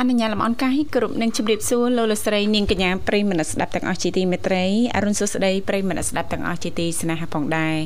[0.00, 4.64] អនុញ្ញាតលំអរកាយគ្រប់នឹងជម្រាបសួរលោកលោកស្រីនាងកញ្ញាប្រិយមិត្តស្ដាប់ទាំងអស់ជាទីមេត្រី
[4.96, 7.76] អរុនសុស្ដីប្រិយមិត្តស្ដាប់ទាំងអស់ជាទីស្នេហាផងដែរ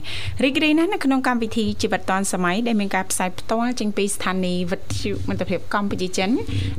[0.45, 6.31] រីករាយណាស់នៅក្នុងកម្មវិធីជីវិតឌွန်សម័យដែលមានការផ្សាយផ្ទាល់ចេញពីស្ថានីយ៍វិទ្យុមិត្តភាពកម្ពុជាចិន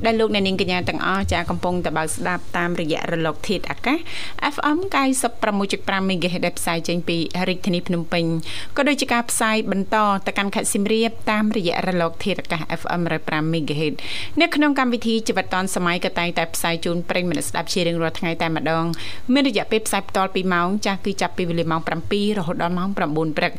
[0.06, 3.98] ដែលលោកអ្នកនាងកញ្ញាទាំងអស់ចាកំពុងតបស្ដាប់តាមរយៈរលកធាតុអាកាស
[4.54, 4.78] FM
[5.44, 7.18] 96.5 MHz ដែលផ្សាយចេញពី
[7.50, 8.26] រាជធានីភ្នំពេញ
[8.78, 13.94] ក៏ដូចជាការផ្សាយបន្តទៅកាន់ខេត្តសៀមរាបតាមរយៈរលកធាតុអាកាស FM 105 MHz
[14.42, 18.86] នៅក្នុងកម្មវិធីជីវិតឌွန်សម័យក៏តែងតែផ្សាយជូនប្រិយមិត្តស្ដាប់ជារៀងរាល់ថ្ងៃតែម្ដង
[19.34, 23.52] មានរយៈពេលផ្សាយបន្ត2ម៉ោងចាស់គឺចាប់ពីវេលាម៉ោង7រហូតដល់ម៉ោង9ព្រឹក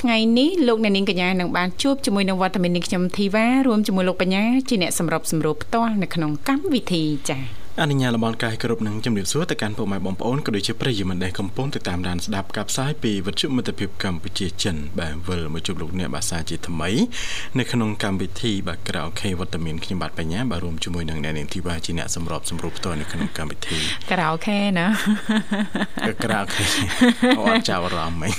[0.00, 16.90] ថ្ងៃនេះលោកអ្នកនាងកញ្ញានឹងបានជួបជាមួយនឹងវត្តមាននាងខ្ញុំធីវ៉ារួមជាមួយលោកបញ្ញាជាអ្នកសម្របសម្រួលផ្ទាល់នៅក្នុងកម្មវិធីចា៎ អនុញ្ញាតលំអរកាយគ្រប់នឹងជំរាបសួរទៅកាន់ពុកម៉ែបងប្អូនក៏ដូចជាប្រិយមិត្តដែលកំពុងតាមដានស្ដាប់ការផ្សាយពីវិទ្យុមិត្តភាពកម្ពុជាចិនបាទវិលមកជួបលោកអ្នកបាសាជាថ្មី
[17.58, 23.78] នៅក្នុងកម្មវិធីបាទក្រៅអូខេវត្តមានខ្ញុំបាទបញ្ញាបាទរួមជាមួយនឹងអ្នកនាងធីវ៉ាជាអ្នកសម្របសម្រួលផ្ទាល់នៅក្នុងកម្មវិធី
[24.10, 24.86] ក្រៅអូខេណា
[26.24, 26.64] ក្រៅអូខេ
[27.40, 28.32] អត់ចាប់អារម្មណ៍ហ្មង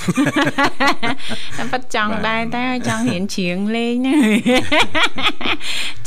[1.57, 4.15] តែប៉ាត់ចង់ដែរតែចង់រៀនច្រៀងលេងណា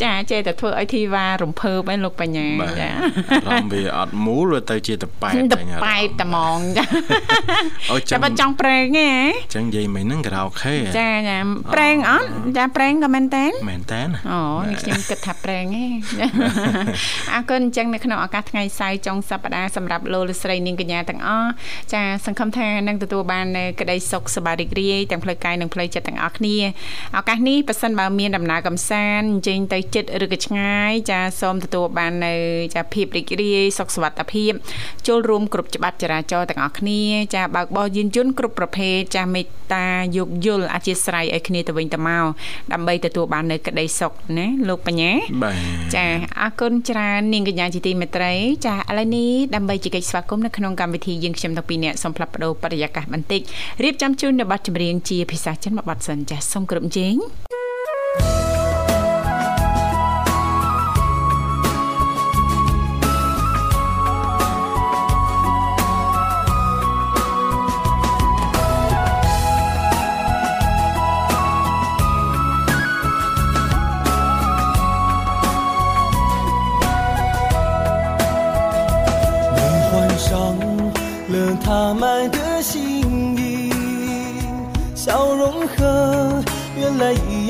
[0.03, 2.49] ចាចេះតែធ្វើឲ្យធីវ៉ារំភើបឯងលោកបញ្ញា
[2.81, 2.91] ចា
[3.24, 6.85] អារម្មណ៍វាអត់មូលវាទៅជាតប៉ែតតប៉ែតត្មងចា
[7.91, 11.39] អូចាំបើចង់ប្រេងហ៎អញ្ចឹងនិយាយមិញហ្នឹងការ៉ាអូខេចាចា
[11.75, 12.27] ប្រេងអត់
[12.57, 14.41] ចាប្រេងក៏មែនតើមែនតើអូ
[14.71, 15.87] នេះខ្ញុំគិតថាប្រេងហ៎
[17.33, 21.51] អរគុណអញ្ចឹងនៅក្នុងឱកាសថ្ងៃសៅរ៍ចុងសប្តាហ៍សម្រាប់លោកលោកស្រីនាងកញ្ញាទាំងអស់
[21.93, 23.47] ចាសង្ឃឹមថានឹងទទួលបាន
[23.81, 26.57] ក្តីសុខសប្បាយរីករាយទាំងផ្លូវកាយនិងផ្លូវចិត្តទាំងអស់គ្នា
[27.19, 32.35] ឱកាសនេះប៉ះសិនបើមានដំណើរកំសាន្តអញ្ជើញទៅចិត្តឬក៏ឆ្ងាយចាសូមទទួលបាននៅ
[32.75, 34.53] ចាភាពរីករាយសុខសុវត្ថិភាព
[35.07, 37.01] ចូលរួមគ្រប់ច្បាប់ចរាចរណ៍ទាំងអស់គ្នា
[37.35, 42.25] ចាបើកបរយានយន្តគ្រប់ប្រភេទចាមេត្តាយោគយល់អធិស្ស្រ័យឲ្យគ្នាទៅវិញទៅមក
[42.73, 45.13] ដើម្បីទទួលបាននៅក្តីសុខណាលោកបញ្ញា
[45.95, 46.07] ចា
[46.41, 48.33] អរគុណច្រើននាងកញ្ញាជាទីមេត្រី
[48.67, 53.41] ចាឥឡូវនេះដើម្បីជែកស្វាគមន៍នៅក្នុងកម្មវិធីយើងខ្ញុំទាំងពីរនាក់សូមផ្លាប់បដោបរិយាកាសបន្តិច
[53.85, 57.15] រៀបចំជូននៅប័ណ្ណចម្រៀងជាភាសាចិនមួយប័ណ្ណសិនចាសូមគ្រប់ជេង
[58.17, 58.44] 他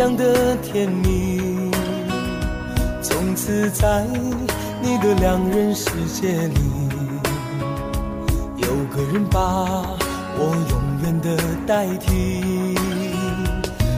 [0.04, 1.70] 样的甜蜜。
[3.00, 4.04] 从此在
[4.82, 6.60] 你的两人世界里，
[8.58, 9.40] 有个人把
[10.36, 11.34] 我永远的
[11.66, 12.74] 代替。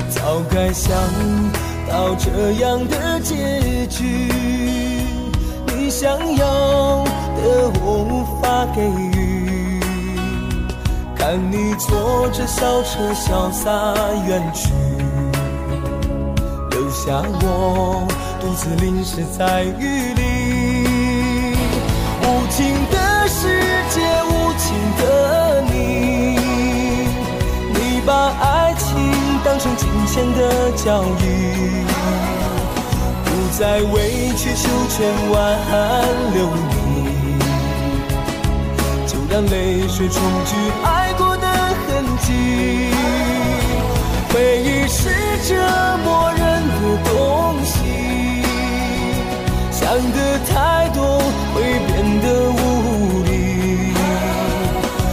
[0.08, 0.92] 早该想
[1.90, 4.04] 到这样的结局，
[5.66, 9.80] 你想要的我无法给予。
[11.16, 13.92] 看你坐着小车潇洒
[14.28, 14.70] 远去，
[17.06, 18.04] 下我
[18.40, 20.20] 独自淋湿在雨里。
[22.20, 23.62] 无情的世
[23.94, 25.76] 界，无情的你，
[27.72, 28.10] 你把
[28.42, 28.90] 爱情
[29.44, 31.22] 当成金钱的交易，
[33.24, 33.26] 不
[33.56, 33.94] 再委
[34.36, 34.96] 曲求全
[35.30, 35.34] 挽
[36.34, 36.38] 留
[36.72, 36.74] 你，
[39.06, 40.50] 就让泪水冲去
[40.82, 40.88] 爱
[49.78, 51.20] 想的太多
[51.54, 53.92] 会变得无力，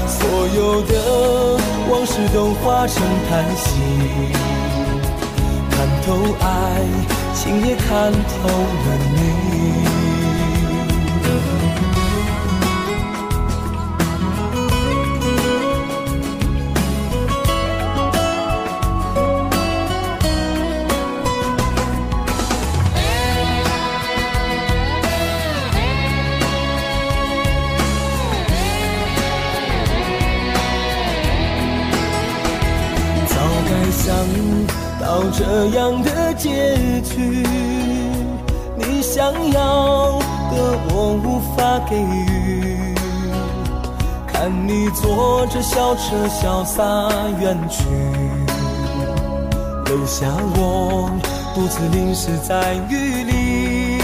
[0.07, 0.19] 所
[0.55, 0.91] 有的
[1.91, 3.67] 往事都化成叹息，
[5.69, 5.75] 看
[6.05, 6.07] 透
[6.39, 6.47] 爱
[7.35, 10.02] 情也看透了你。
[35.55, 36.49] 这样的结
[37.01, 37.45] 局，
[38.75, 40.17] 你想要
[40.49, 42.95] 的我无法给予。
[44.25, 46.81] 看你坐着小车潇洒
[47.39, 47.83] 远去，
[49.85, 51.11] 留下我
[51.53, 54.01] 独自淋湿在雨里。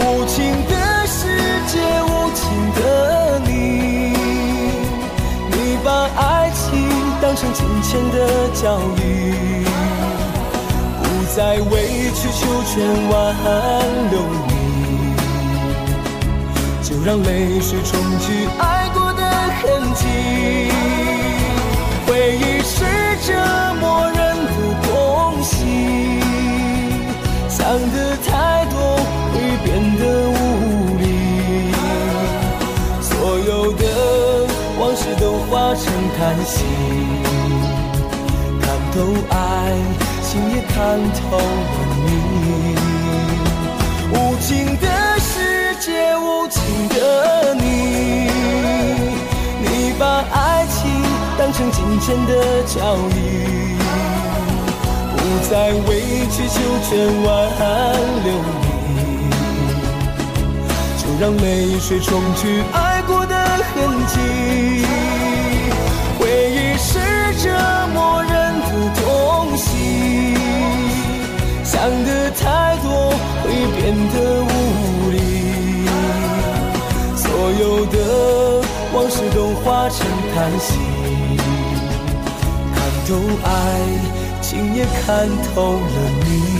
[0.00, 1.28] 无情的世
[1.66, 4.16] 界，无情的你，
[5.50, 6.88] 你把爱情
[7.20, 9.45] 当成金钱的交易，
[11.36, 12.72] 再委曲求全
[13.10, 13.14] 挽
[14.10, 14.16] 留
[14.48, 14.50] 你。
[16.82, 19.22] 就让泪水冲去爱过的
[19.60, 20.00] 痕迹。
[22.06, 22.74] 回忆是
[23.26, 23.34] 折
[23.78, 24.50] 磨人的
[24.88, 24.88] 东
[25.42, 25.52] 西，
[27.50, 27.58] 想
[27.92, 28.96] 的太多
[29.34, 29.68] 会变
[29.98, 30.34] 得无
[30.96, 31.04] 力。
[33.02, 33.12] 所
[33.46, 33.84] 有的
[34.78, 35.84] 往事都化成
[36.16, 36.64] 叹息，
[38.62, 38.96] 看透
[39.28, 39.34] 爱
[40.22, 40.84] 情也看
[41.14, 41.42] 透了
[42.04, 42.76] 你，
[44.12, 44.86] 无情的
[45.18, 46.14] 世界。
[46.18, 48.28] 无情的你，
[49.62, 51.02] 你把爱情
[51.38, 53.78] 当成金钱的交易，
[55.16, 55.18] 不
[55.48, 56.54] 再委曲求
[56.86, 56.90] 全
[57.22, 57.26] 挽
[58.22, 58.28] 留
[58.60, 59.30] 你，
[60.98, 63.74] 就让泪水冲去爱过的痕
[64.08, 64.14] 迹。
[71.86, 73.10] 想的太多
[73.44, 73.46] 会
[73.76, 75.16] 变得无力。
[77.14, 77.30] 所
[77.60, 77.96] 有的
[78.92, 80.04] 往事都化成
[80.34, 80.74] 叹息，
[82.74, 83.46] 看透爱
[84.42, 86.55] 情也看透了你。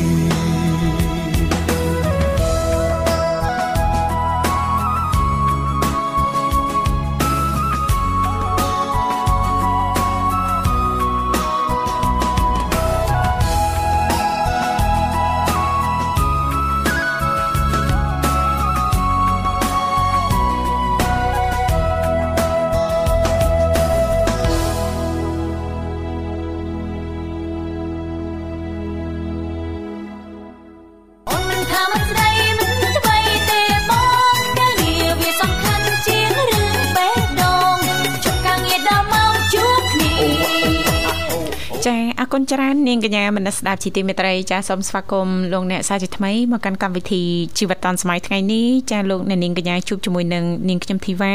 [42.37, 47.23] គុណច្រើននាងកញ្ញាមនស្ដាប់ជីទីមេត្រីចាសូមស្វាគមន៍លោកអ្នកសាជាថ្មីមកកាន់កម្មវិធី
[47.59, 51.35] ជីវិតឌុនសម័យថ្ងៃនេះចាលោកអ្នកនាងកញ្ញាជួបជាមួយនឹងនាងខ្ញុំធីវ៉ា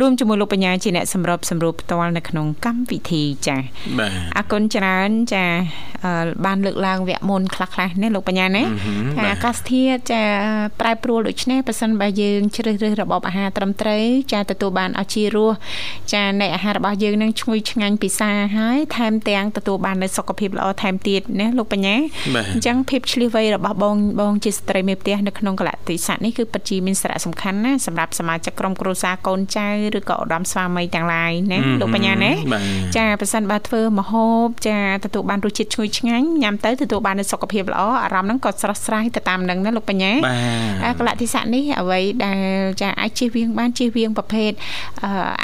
[0.00, 3.56] រួមជាមួយលោកបញ្ញាជាអ្នកសម្របសម្រួលផ្ទាល់នៅក្នុងកម្មវិធីចា
[3.98, 5.44] បាទអរគុណច្រើនចា
[6.44, 8.64] បានលើកឡើងវគ្គមុនខ្លះៗនេះលោកបញ្ញាណា
[9.18, 10.22] ថាអាកាសធាតុចា
[10.80, 15.52] ប្រែប្រួលដូច្នេះប៉ះសិនបើយើងជ្រើសរើសរបបអាហារត្រឹមត្រូវចាទទួលបានអជារស
[16.14, 21.96] ចានៃអាហាររបស់យើងនឹងឈ្ងុយឆ្ងាញ់ពិសាហើយថែមទាំងទទួលបាននូវសុខភាពល្អថែមទៀតណាលោកបញ្ញា
[22.54, 29.68] អញ្ចឹងភាពឆ្លៀសវៃរបស់បងបងជាស្ត្រីមេផ្ទះនៅក្នុងកលតិស័កនេះគឺពិតជាមានសារៈសំខាន់ណាសម្រាប់សមាជិកក្រុមគ្រួសារកូនចៅ
[29.98, 32.32] ឬក៏ឧត្តមស្វាមីទាំងឡាយណាលោកបញ្ញាណា
[32.96, 40.12] ចាប្រសិនបើធ្វើម្ហូបចាទទួលបានរសជាតិឈ្ងុយឆ្ងាញ់ញ៉ាំទៅទទួលបាននូវសុខភាពល្អអារម្មណ៍ហ្នឹងក៏ស្រស់ស្រាយទៅតាមនឹងណាលោកបញ្ញា
[40.84, 42.38] បាទកលតិស័កនេះអ្វីដែល
[42.82, 44.50] ចាអាចជិះវៀងបានជិះវៀងប្រភេទ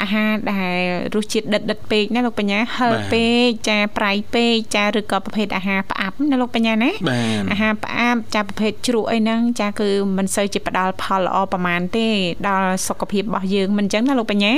[0.01, 0.75] អាហារដែល
[1.15, 6.91] រសជាតិដិតដិតពេកណាលោកបញ្ញាហឹរពេកចាប្រៃពេកចាឬក៏ប្រភេទអាហារផ្អាប់ណាលោកបញ្ញាណា
[7.51, 12.07] អាហារផ្អាប់ចាប្រភេទជ្រក់អីហ្នឹងចាគឺមិនសូវជាផ្ដល់ផលល្អប្រហែលទេ
[12.47, 14.53] ដល់សុខភាពរបស់យើងមិនអញ្ចឹងណាលោកបញ្ញា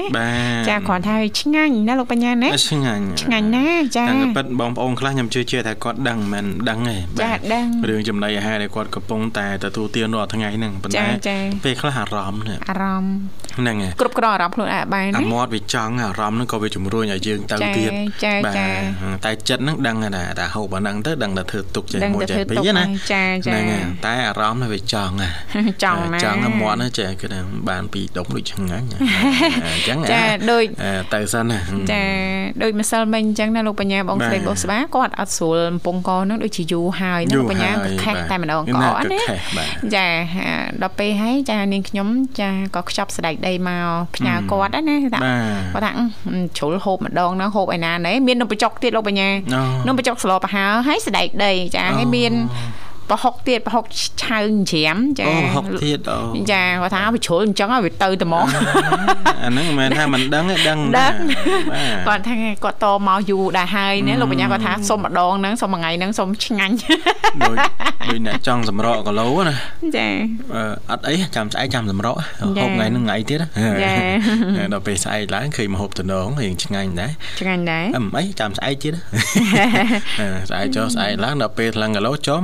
[0.70, 3.66] ចាគ្រាន់តែឆ្ងាញ់ណាលោកបញ្ញាណាឆ្ងាញ់ឆ្ងាញ់ណា
[3.98, 11.06] ចាតែពិតបងប្អូនខ្លះខ្ញុំជឿជាថាគាត់ដឹងមិនដឹងទេចាដឹងរឿងចំណីអាហារដែលគាត់កំពុងតែទទួលទានរាល់ថ្ងៃហ្នឹងប៉ុន្តែ
[11.66, 13.14] ពេលខ្លះអារម្មណ៍អារម្មណ៍
[13.60, 17.92] ហ្នឹងហើយគ្រប់គ្រងអារម្មណ៍ខ្លួនឯងបានអាមាត់វាចង់អារម្មណ៍ហ្នឹងក៏វាជំរុញឲ្យយើងទៅទៀត
[18.46, 18.60] បាទ
[19.26, 23.64] តែចិត្តហ្នឹងដឹងថាថាហូបអាហ្នឹងទៅដឹងតែធ្វើទុកចេះមួយចេះពីរណាចាចាហ្នឹង
[24.06, 25.14] តែអារម្មណ៍វាចង់
[25.84, 27.28] ចង់ណាចង់មាត់ណាចេះគឺ
[27.70, 30.64] បានពីដុំដូចឆ្ងាញ់អញ្ចឹងចាដូច
[31.14, 31.60] ទៅសិនណា
[31.92, 32.04] ចា
[32.62, 38.90] ដូចម្សិលមិញអញ្ចឹងណាលោកបញ្ញាបងស្រីបងស្វាគាត់អត់ស្រួលកំពង់កហ្នឹងដូចជាយូរហើយណាលោកបញ្ញាក៏ខេះតែម្ដងកណា
[39.96, 40.08] ចា
[40.82, 42.08] ដល់ពេលហើយចានាងខ្ញុំ
[42.40, 45.20] ចាក៏ខ្ចប់ស្ដែកដីមកផ្ញើគាត់ណាថា
[45.74, 45.92] គាត់ថា
[46.58, 49.30] ជ្រុលហូបម្ដងហ្នឹងហូបឯណាណែមាននំបញ្ចុកទៀតលោកបញ្ញា
[49.88, 52.34] នំបញ្ចុកស្លោប្រហើហើយស្ដែកដីចាហើយមាន
[53.12, 53.86] ប្រហុកទៀតប្រហុក
[54.24, 54.40] ឆៅ
[54.72, 58.46] ច្រាមចាអូហុកទៀតអូចាគាត់ថាវាជ្រុលអញ្ចឹងហើយវាទៅតែហ្មង
[59.44, 61.14] អាហ្នឹងមិនមែនថាមិនដឹងទេដឹងដឹង
[62.08, 66.76] បាទគាត់ថាគាត់តមកយូរដែរហើយណាលោកបញ្ញាគាត់ថាសុំម្ដងហ្នឹងសុំមួយថ្ងៃហ្នឹងសុំឆ្ងាញ់
[67.42, 67.56] ដូច
[68.08, 69.56] ដូចអ្នកចង់សម្រកគីឡូណា
[69.98, 70.08] ចា
[70.56, 72.26] អឺអត់អីចាំស្អែកចាំសម្រកចា៎
[72.62, 73.48] ហូបថ្ងៃហ្នឹងថ្ងៃទៀតណា
[73.84, 79.02] ចា៎ដល់ពេលស្អែកឡើងឃើញមកហូបតំណងរៀងឆ្ងាញ់ដែរឆ្ងាញ់ដែរអឹមអីចាំស្អែកទៀតណា
[80.20, 82.44] អឺស្អែកចុះស្អែកឡើងដល់ពេលឡើងគីឡូចំ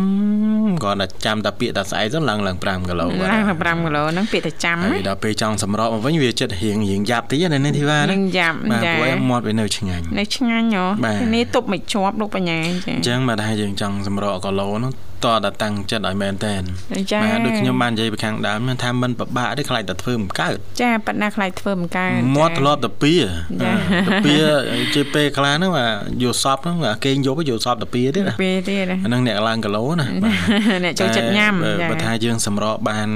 [0.84, 14.94] គ្រាន់តែចាំតែពាក្យតែស្អែកទៅឡើងឡើង5គីឡូបាឡើងទ5គីឡូហ្នឹងពាក្យតែចាំហើយដល់ពេលចង់សម្រកមកវិញវាចិត្តរៀងរៀងយ៉ាប់តិចណានេះធីវ៉ាណានឹងយ៉ាប់បាទចាព្រោះឯមាត់វានៅឆ្ងាញ់នៅឆ្ងាញ់ហ៎បាទនេះទប់មិនជាប់លោកបញ្ញាចាអញ្ចឹងមកដែរយើងចង់សម្រកគីឡូហ្នឹង
[15.26, 16.62] តតែតាំងចិត្តឲ្យមែនតែន
[17.12, 23.28] ចាបាទដូចខ្ញុំបាននិយាយពីខាងដើមថាមិនពិបាកទេខ្លាចតែធ្វើមិនកើតចាប៉ណ្ណាខ្លាចធ្វើមិនកើតមាត់ធ្លាប់តែពីចា
[23.64, 23.74] តា
[24.26, 24.34] ពី
[24.96, 25.92] ជិះពេលខ្លះហ្នឹងបាទ
[26.24, 33.08] យកសពហ្នឹងគេងយកទៅយកសពតាពីទៀតណាពេលទៀតណាអាហ្នឹងអ្នកឡើងគីឡូណាបាទអ្នកចូលចិត្តញ៉ាំតែចាបើថាយើងសម្រកបាន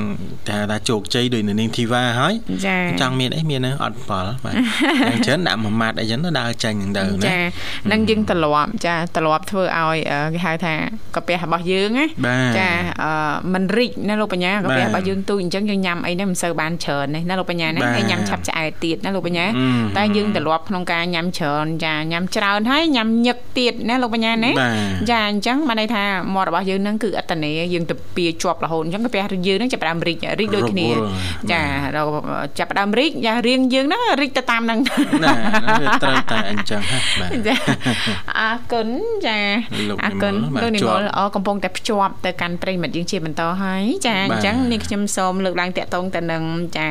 [0.49, 2.33] ថាថាជោគជ័យដោយនៅនាងធីវ៉ាហើយ
[2.67, 4.55] ចាចង់មានអីមាននៅអត់ផលបាទ
[5.11, 7.39] អញ្ចឹងដាក់មួយម៉ាត់អីចឹងទៅដើរចាញ់ហ្នឹងទៅណាចា
[7.91, 10.73] នឹងយើងទ្រលាប់ចាទ្រលាប់ធ្វើឲ្យអឺគេហៅថា
[11.15, 12.69] កាពះរបស់យើងណាបាទចា
[13.03, 13.11] អឺ
[13.53, 26.03] មិនរីកណាលោកបញ្ញាកាពះបាទរបស់យើងទូចអញ្ចឹងយើងញ៉ាំអីហ្នឹងមិនសូវបានច្រើនទេណាលោកបញ្ញាណាបាទហើយញ៉ាំឆាប់ឆ្អែតទៀតណាលោកបញ្ញាអឺតែយើងទ្រលាប់ក្នុងការញ៉ាំច្រើនចាញ៉ាំច្រើនហើយញ៉ាំញឹកទៀតណាលោកបញ្ញាណាបាទចាអញ្ចឹងបានន័យថា
[26.35, 31.09] មាត់របស់យើងហ្នឹងគឺអត្តន័យយើងទៅពីជាប់រហូតអញ្ចឹងកាពះយើងហ្នឹងចាប់ផ្ដើមរីករីកដូចគ្នារវល់
[31.51, 31.61] ចា
[31.97, 32.11] ដល់
[32.59, 34.79] ចាប់ផ្ដើមរីកចារៀងយើងហ្នឹងរីកទៅតាមហ្នឹង
[35.23, 35.33] ណា
[35.81, 37.55] វាត្រូវតែអញ្ចឹងហ่ะបាទចា
[38.39, 38.87] អរគុណ
[39.25, 39.37] ចា
[39.89, 46.43] លោកអរគុណនិមលបាទលោកនិជាមប់លអកំពុងតែភ្ជាប់ទៅកាន់ប្រិយមិត្តយើងជាបន្តហើយចាអបាទញ្ចឹងនេះខ្ញុំសូមលើកឡើងតាក់ទងទៅនឹង
[46.77, 46.87] ចា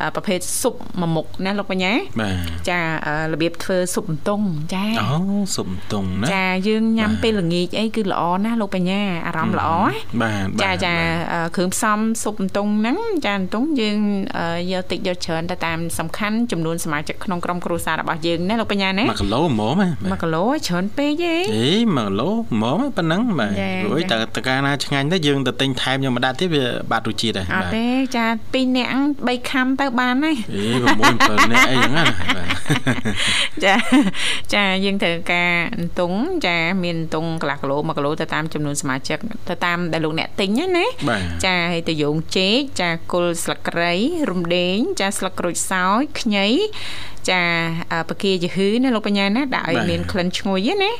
[0.00, 2.36] អឺប្រភេទស៊ុបមួយមុខណាលោកបញ្ញាបាទ
[2.68, 5.18] ចាអឺរបៀបធ្វើស៊ុបអន្ទង់ចាអូ
[5.56, 9.92] សុំតុងណាចាយើងញ៉ាំបាទពេលល្ងាចអីគឺល្អណាស់លោកបញ្ញាអារម្មណ៍ល្អណា
[10.22, 13.98] បាទចាបាទចាបាទអឺគ្រឿងផ្សំស៊ុបអន្ទង់ហ្នឹងចាអន្ទង់យើង
[14.38, 28.90] អឺយកតិចយកច្រើនទៅតាមសំខាន់ចំនួនសមាជិកក្នុងក្រុមគ្រួសាររបស់យើងណាលោកបញ្ញាណា1គីឡូហ្មងណា1គីឡូច្រើនពេកទេអេ1គីឡូហ្មងប៉ុណ្ណឹងបាទចារួយចាតែតកាលណាឆ្ងាញ់ទៅយើងទៅទិញថែមយកមកដាក់ទៀតវាបាត់រសជាតិដែរអត់ទេចា2នាក់
[29.26, 32.04] 3ខាំទៅបានហើយអេ6 7នាក់អីហ្នឹងណា
[32.36, 32.48] បាទ
[33.64, 33.74] ចា
[34.54, 39.18] ចាយើងត្រូវការអន្ទង់ចាមានអន្ទង់កន្លះគីឡូ1គីឡូទៅតាមចំនួនសមាជិក
[39.48, 43.92] ទៅតាមដែលលោកអ្នកទិញណាណាបាទចាហើយទៅយោងចេកចាគល់ស្លឹកគ្រៃ
[44.30, 46.46] រំដេងចាស្លឹកក្រូចសើចខ្ញី
[47.30, 47.42] ចា
[47.92, 50.92] អឺបកាយហឺណាលោកបញ្ញាណាដាក់ឲ្យមានក្លិនឈ្ងុយណា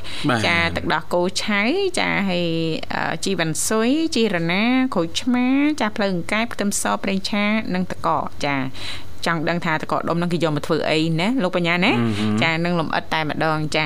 [0.45, 1.61] ចាទឹកដោះគោឆៅ
[1.99, 2.47] ចាហើយ
[2.93, 5.47] អឺជីវ៉ាន់ស៊ុយជីរណាក្រូចឆ្មា
[5.81, 8.55] ចាភ្លើងកែបខ្ទឹមសប្រេងឆានិងទឹកកកចា
[9.25, 11.91] ចង់ដឹងថាតកដុំហ្នឹងគេយកមកធ្វើអីណាលោកបញ្ញាណា
[12.43, 13.83] ចានឹងលំអិតតែម្ដងចា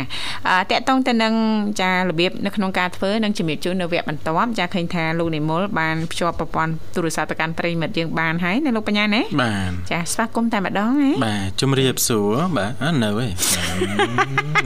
[0.48, 1.34] អឺតកតងទៅនឹង
[1.82, 13.30] ចារបៀបនៅក្នុងការធ្វើនឹងជំរាបជូននៅវគ្គបន្ទាប់ចាឃើញថាលោកនិមលបានភ្ជាប់ប្រព័ន្ធទូរស័ព្ទទៅកាន់ប្រិយមិត្តយើងបានហើយណាលោកបញ្ញាណាបាទចាស្វាគមន៍តែម្ដងហ៎បាទជំរាបសួរបាទអើនៅឯង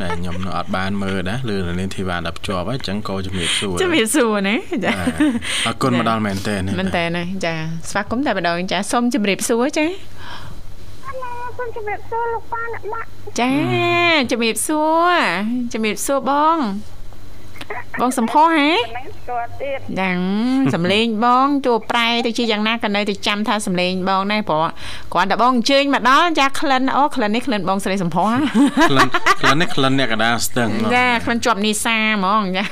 [0.01, 4.55] តែខ្ញុំនៅអត់បានមើលដែរលឺនាងធីវ៉ាដល់ភ្ជាប់ហើយអញ្ចឹងក៏ជំរាបសួរជំរាបសួរណា
[4.85, 5.09] ចាបាទ
[5.67, 7.53] អរគុណមកដល់មែនតើមែនតើណាចា
[7.89, 9.85] ស្វាគមន៍តែម្ដងចាសូមជំរាបសួរចា
[11.57, 13.07] សូមជម្រាបសួរលោកប៉ាអ្នកម៉ាក់
[13.39, 13.53] ចា
[14.31, 15.15] ជំរាបសួរ
[15.73, 16.57] ជំរាបសួរបង
[18.01, 20.19] បងសំផុសហ៎ហ្នឹងស្គាល់ទៀតយ៉ាង
[20.73, 24.65] សំលេងបងជួប្រែទៅជាយ៉ាងណាក៏នៅតែចាំថាសំលេងបងដែរព្រោះ
[25.13, 28.39] គ្រាន់តែបងអញ្ជើញមកដល់ចាក្លិនអូក្លិននេះក្លិនបងស្រីសំផុសហ៎
[28.89, 29.07] ក្លិន
[29.41, 32.63] ក្លិននេះក្លិនអ្នកកដាលស្ទឹងចាក្លិនជាប់នេសាហ្មងចា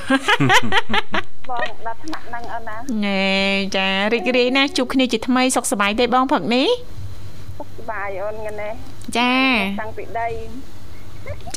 [1.50, 3.26] បងដល់ថ្នាក់ហ្នឹងអូនណាណែ
[3.76, 6.95] ចារីករាយណាស់ជួបគ្នាជាថ្មីសុខសប្បាយទេបងព្រឹកនេះសុខស
[7.86, 8.74] ប្បាយអូនងនេះ
[9.18, 9.34] ចា
[9.82, 10.28] តាំងពីដី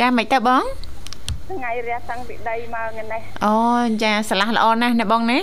[0.01, 0.65] ចាមិនទៅបង
[1.51, 3.57] ថ្ងៃរះតាំងពីដីមកងនេះអូ
[4.03, 5.39] ចាស្រឡះល្អណាស់ណាបងណា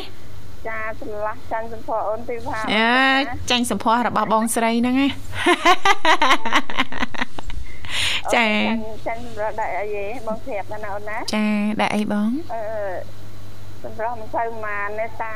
[0.67, 2.95] ចាឆ្លាស់ចាញ់សំភរអូនទីផាអើ
[3.51, 5.09] ចាញ់សម្ផស្សរបស់បងស្រីហ្នឹងណា
[8.35, 8.47] ចា
[9.07, 11.45] ចាញ់សម្រាប់ដាក់អីហ៎បងប្រាប់ណាអូនណាចា
[11.81, 12.61] ដាក់អីបងអឺ
[13.83, 15.35] សម្រាប់មិនសូវម៉ានទេតែ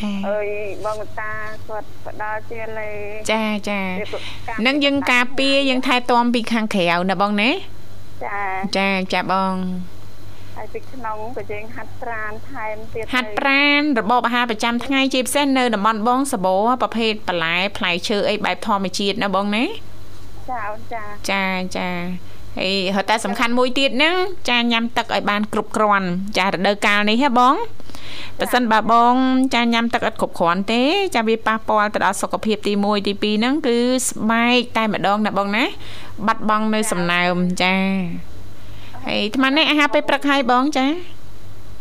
[0.00, 0.48] ចាអើយ
[0.84, 1.32] បងតា
[1.68, 2.90] គាត់ផ្ដល់ជាលេ
[3.32, 3.80] ចាចា
[4.66, 7.50] នឹងយើងការពារយើងថែទាំពីខាងក្រៅណាបងណា
[8.24, 8.40] ចា
[8.76, 9.54] ចាចាបង
[10.56, 19.64] ហើយពីក្នុងក៏យើងហាត់ប្រានថែមទៀតហាត់ប្រាណរបបអាហារប្រចាំថ្ងៃជាពិសេសនៅតំបន់បងសបោប្រភេទបន្លែផ្លែឈើអីបែបធម្មជាតិណាបងណា
[20.50, 21.44] ចាអូនចាចា
[21.76, 21.88] ចា
[22.58, 24.14] ហើយហត់តែសំខាន់មួយទៀតហ្នឹង
[24.48, 27.54] ចាញ៉ាំទឹកឲ្យបានគ្រប់គ្រាន់ចារដូវកាលនេះហ៎បង
[28.38, 29.14] បើសិនបើបង
[29.54, 30.82] ចាញ៉ាំទឹកឥតគ្រប់គ្រាន់ទេ
[31.14, 33.76] ចាវាប៉ះពាល់ទៅដល់សុខភាពទី1ទី2ហ្នឹងគឺ
[34.08, 35.64] ស្បែកតែម្ដងណាបងណា
[36.26, 37.74] បាត់បង់នៅសំណើមចា
[39.06, 40.86] ហើយអាត្មានេះអាហារពេលព្រឹកហើយបងចា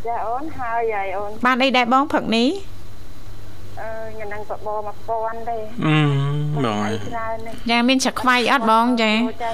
[0.07, 2.49] ចាអូនហើយហើយអូនបានអីដែរបងព្រឹកនេះ
[3.81, 4.75] អឺញ៉ាំនឹងបបោ
[5.11, 5.97] 1000ទេអឺ
[6.65, 9.11] បងអីច្រើននេះចាមានឆាខ្វៃអត់បងចា
[9.43, 9.51] ចា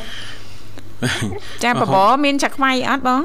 [1.64, 3.22] ចាបបរមានឆាខ្វៃអត់បង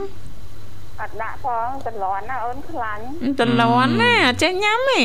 [1.02, 3.02] អត់ដាក់ផងតលន់ណាអូនខ្លាញ់
[3.40, 5.00] តលន់ណាអត់ចេះញ៉ាំទេ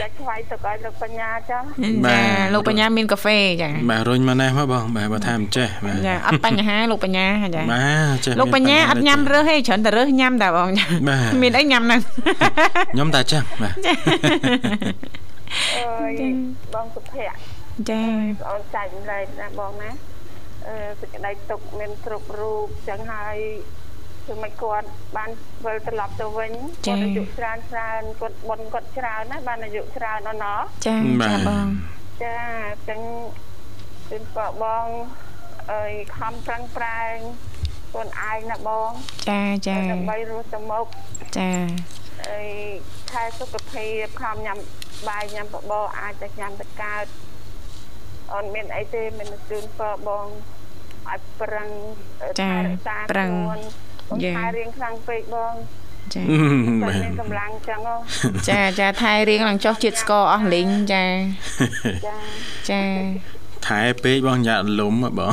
[0.00, 1.58] ចាខ្វាយទៅឲ្យលោកបញ្ញាចា
[2.06, 2.20] ចា
[2.54, 12.00] លោកបញ្ញាមានកាហ្វេចាបាទរុញមកនេះមកបងបាទបើថាមិនចេះបាទចាអត់បញ្ហាលោកបញ្ញាចាបាទចេះលោកបញ្ញាអត់ញ៉ាំរើសទេច្រើនតែរើសញ៉ាំតែបងចាបាទមានអីញ៉ាំហ្នឹង
[12.94, 13.74] ខ្ញុំតែចឹងបាទ
[15.76, 16.12] អើយ
[16.74, 17.36] បងសុភ័ក្រ
[17.90, 20.13] ចាបងអូនចាច់ម្លែកណាបងណាអឺ
[21.00, 23.36] សេចក្តីទុកមានគ្រប់រូបចឹងហើយ
[24.26, 25.30] គឺមិនគាត់បាន
[25.64, 26.52] វិលត្រឡប់ទៅវិញ
[26.86, 31.66] គាត់អាយុច្រើនច្រើនគាត់បុនគាត់ច្រើនណាបានអាយុច្រើនអស់ណោះចាចាបង
[32.22, 32.38] ចា
[32.88, 33.00] ចឹង
[34.10, 34.86] គឺបងបង
[35.72, 37.16] អើយខំប្រឹងប្រែង
[37.90, 38.90] ខ្លួនឯងណាបង
[39.28, 40.86] ចាចាដើម្បីរស់ទៅមុខ
[41.38, 41.50] ចា
[42.28, 42.44] អី
[43.12, 44.58] ខែសុខភាពខំញ៉ាំ
[45.08, 47.06] បាយញ៉ាំបបរអាចតែញ៉ាំទៅកើត
[48.32, 50.26] អូនមានអីទេមានជូនពរបង
[51.10, 51.68] ឲ្យប្រឹង
[52.38, 53.58] ថែរក្សាខ្លួន
[54.08, 55.54] បងថែរៀងខ្លាំងពេកបង
[56.14, 57.94] ចាអឺតែបាទមានកម្លាំងចឹងហ៎
[58.48, 61.04] ចាចាថែរៀងឡើងចុះជាតិស្ករអស់លីងចា
[62.06, 62.16] ចា
[62.70, 62.82] ចា
[63.66, 65.32] ថែពេកបងយ៉ាក់លំហ៎បង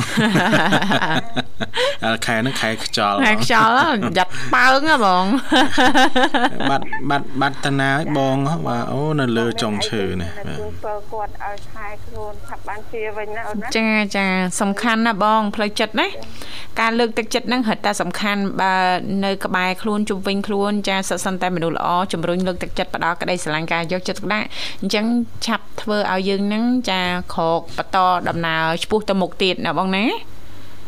[2.04, 3.74] អើខែហ្នឹងខែខ្ចល់ហើយខ្យល់
[4.18, 5.24] យ៉ាត់ប៉ើងហ៎បង
[6.70, 14.26] បាត់បាត់បាត់តាណាឲ្យបងហ៎បាទអូនៅលើចុងឈើនេះបាទជូនពរគាត់ឲ្យថែខ្លួនថាប់បានជាវិញណាអូនណាចាចា
[14.60, 16.06] សំខាន់ណាស់បងផ្លូវចិត្តណា
[16.80, 18.74] ការលើកទឹកចិត្តហ្នឹងហិតតែសំខាន់បើ
[19.24, 24.46] នៅក្បែរខ្លួនជុំវិញខ្លួនចាសិតសិនតែមនុស្សល្អជំរុញលើកទឹកចិត្តផ្ដល់ក្តីស្រឡាញ់ការយកចិត្តទុកដាក់
[24.82, 25.06] អញ្ចឹង
[25.46, 27.00] ឆាប់ធ្វើឲ្យយើងហ្នឹងចា
[27.34, 27.98] ក្រោកបន្ត
[28.28, 30.04] ដំណើរឆ្ពោះទៅមុខទៀតណាបងណា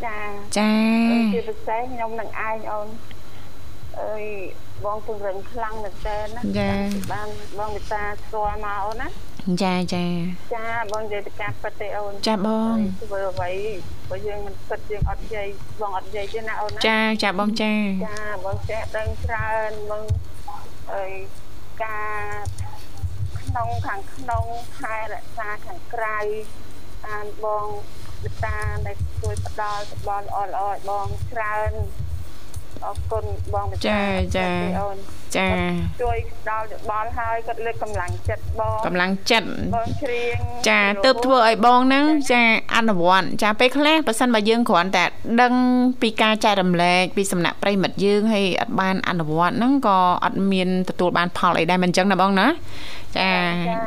[0.05, 0.19] ចា
[0.57, 0.71] ចា
[1.33, 2.87] ជាពិសេសខ្ញុំនឹងឯងអូន
[4.01, 4.23] អើយ
[4.85, 6.41] បងពង្រឹងខ្លាំងមែនតើណា
[7.11, 9.07] បានបងវិតាស្គាល់មកអូនណា
[9.63, 10.05] ចាចា
[10.53, 13.51] ចាបងនិយាយទៅការពិតទេអូនចាបងធ្វើអ្វី
[14.09, 15.47] បើយើងមិនពិតយើងអត់និយាយ
[15.81, 17.73] បងអត់និយាយទេណាអូនណាចាចាបងចា
[18.07, 20.03] ចាបងចេះដឹងច្រើនបង
[20.93, 21.11] អើយ
[21.83, 22.21] ការ
[23.39, 24.45] ក្នុងខាងក្នុង
[24.79, 26.17] ខែរក្សាខាងក្រៅ
[27.05, 27.67] តាមបង
[28.23, 31.71] វិតាដែលជួយផ្ដល់សបល់ល្អល្អឲ្យបងច្រើន
[32.85, 33.79] អរគុណបងវិតា
[34.79, 34.97] អូន
[35.37, 35.49] ចា
[36.01, 36.17] ជួយ
[36.49, 40.37] ដល់យោបល់ហើយគាត់លើកកម្លាំងចិត្តបងកម្លាំងចិត្តបងច្រៀង
[40.69, 42.41] ចាទៅធ្វើឲ្យបងហ្នឹងចា
[42.75, 45.05] អនុវត្តចាពេលខ្លះបើសិនបើយើងគ្រាន់តែ
[45.41, 45.53] ដឹង
[46.01, 52.47] ពីការចែករំលែកពីសំណាក់ប្រិមិត្តយើងហើយអត់បានអនុវត្តហ្នឹងក៏អត់មានទទួលបានផលអីដែរមិនអញ្ចឹងណាបងណា
[53.17, 53.29] ចា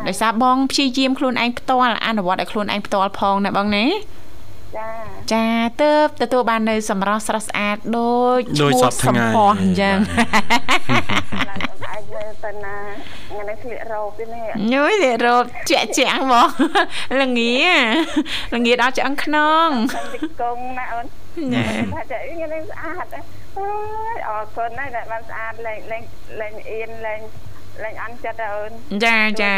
[0.06, 3.84] ដោយសារបងព្យាយាមខ្លួនឯងផ្ទាល់អនុវត្តឲ្យខ្លួនឯងផ្ទាល់ផងណាបងណា
[4.76, 4.88] ចា
[5.32, 5.44] ចា
[5.80, 12.02] ទៅទទួលបាននៅសម្រស់ស្រស់ស្អាតដូចដូចសពឈ្មោះថ្ងៃសម្ផស្សអញ្ចឹងខ្លាំងអត់អាច
[12.44, 12.76] ទៅណា
[13.28, 16.48] ថ្ងៃនេះស្លៀករ៉ូបទេនេះញយទេរត់ជាក់ជាក់ហ្មង
[17.22, 17.56] ល្ងា
[18.54, 21.06] ល្ងាដល់ឆ្អឹងខ្នងខាងទីកងណាអូន
[21.54, 23.22] ចាថាតែថ្ងៃនេះស្អាតអើ
[24.16, 26.02] យអរគុណណាស់ដែលបានស្អាតលែងលែង
[26.40, 27.20] លែងអៀនលែង
[27.84, 28.70] លែងអន់ចិត្តអូន
[29.04, 29.54] ចាចា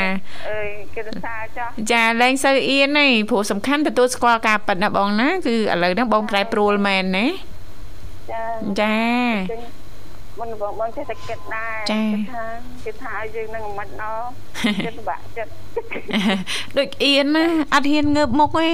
[0.51, 7.27] អើយគេទៅសារចោះចាលែងសូវអៀនទេព្រោះសំខាន់ទទួលស្គាល់ការប៉ັດណាបងណាគឺឥឡូវហ្នឹងបងប្រែប្រួលមែនណា
[8.33, 8.43] ចា
[8.81, 8.99] ចា
[9.51, 9.61] ចឹង
[10.39, 12.45] មុនបងបងចេះតែគិតដែរចាគេថា
[12.85, 14.13] គេថាឲ្យយើងនឹងមិនណោ
[14.87, 15.51] ចិត្តពិបាកចិត្ត
[16.79, 18.69] ដូចអៀនណាអត់ហ៊ានងើបមុខទេ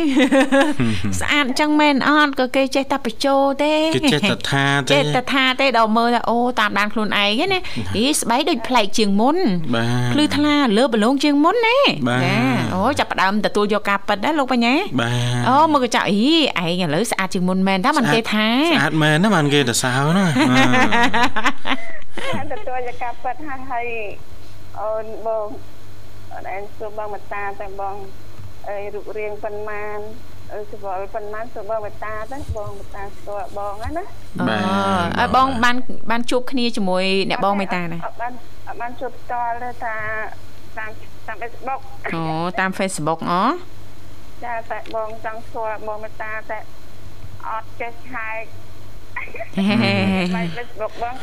[1.20, 7.60] ស្អាតអញ្ចឹងមែនអត់ក៏គេចេះតែបញ្ចោទេគេចេះតែថាទេចេះតែថាទេដល់មើលថាអូតាមដានខ្លួនឯងហ្នឹងណា
[7.94, 9.36] ហីស្បែកដូចប្លែកជាងមុន
[9.74, 12.38] បាទភ្លឺថ្លាលើបលងជាងមុនណាបាទចា
[12.74, 16.18] អូចាប់ផ្ដើមទទួលយកការប៉ັດណាលោកបញ្ញាបាទអូមើលកញ្ចក់អី
[16.58, 20.56] ឯងឥឡូវស្អាតជាងមុនមែនតាមិនគេថាស្អាតមែនណាបានគេទៅសើណាហើ
[21.45, 21.45] យ
[22.52, 23.86] ទទួលយកការប៉ັດហើយហើយ
[24.80, 25.46] អូនបង
[26.32, 27.96] អត់ឯងសួរបងមតាតែបង
[28.68, 29.98] អីរូបរាងប៉ុន្មាន
[30.52, 34.04] អឺស្វល់ប៉ុន្មានសួរបងមតាទៅបងមតាស្គាល់បងហ្នឹងណា
[34.48, 35.76] បាទអើបងបាន
[36.10, 38.32] បានជួបគ្នាជាមួយអ្នកបងមេតាណាអត់បាន
[38.68, 39.94] អត់បានជួបផ្ទាល់ទេថា
[40.78, 40.90] តាម
[41.28, 41.80] តាម Facebook
[42.14, 42.22] អូ
[42.60, 43.42] តាម Facebook អូ
[44.44, 46.58] ចាតែបងចង់ស្គាល់បងមតាតែ
[47.48, 48.42] អត់ចេះឆែក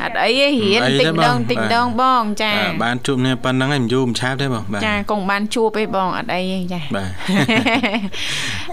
[0.02, 7.10] អត់អីទេរៀនតិចដងតិចដងបងចាបាទបានជួបគ្នាប៉ុណ្្នឹងហើយមិនយូរមិនឆាប់ទេបងបាទចាគង់បានជួបទេបងអត់អីទេចាបាទ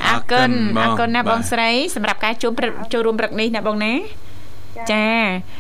[0.08, 3.94] អរគុណអអររគុគុណណណាបងបងស្រីសម្រាប់ការជួបព្រឹកចូលរួមព្រឹកនេះណាបងណា
[4.92, 5.08] ចា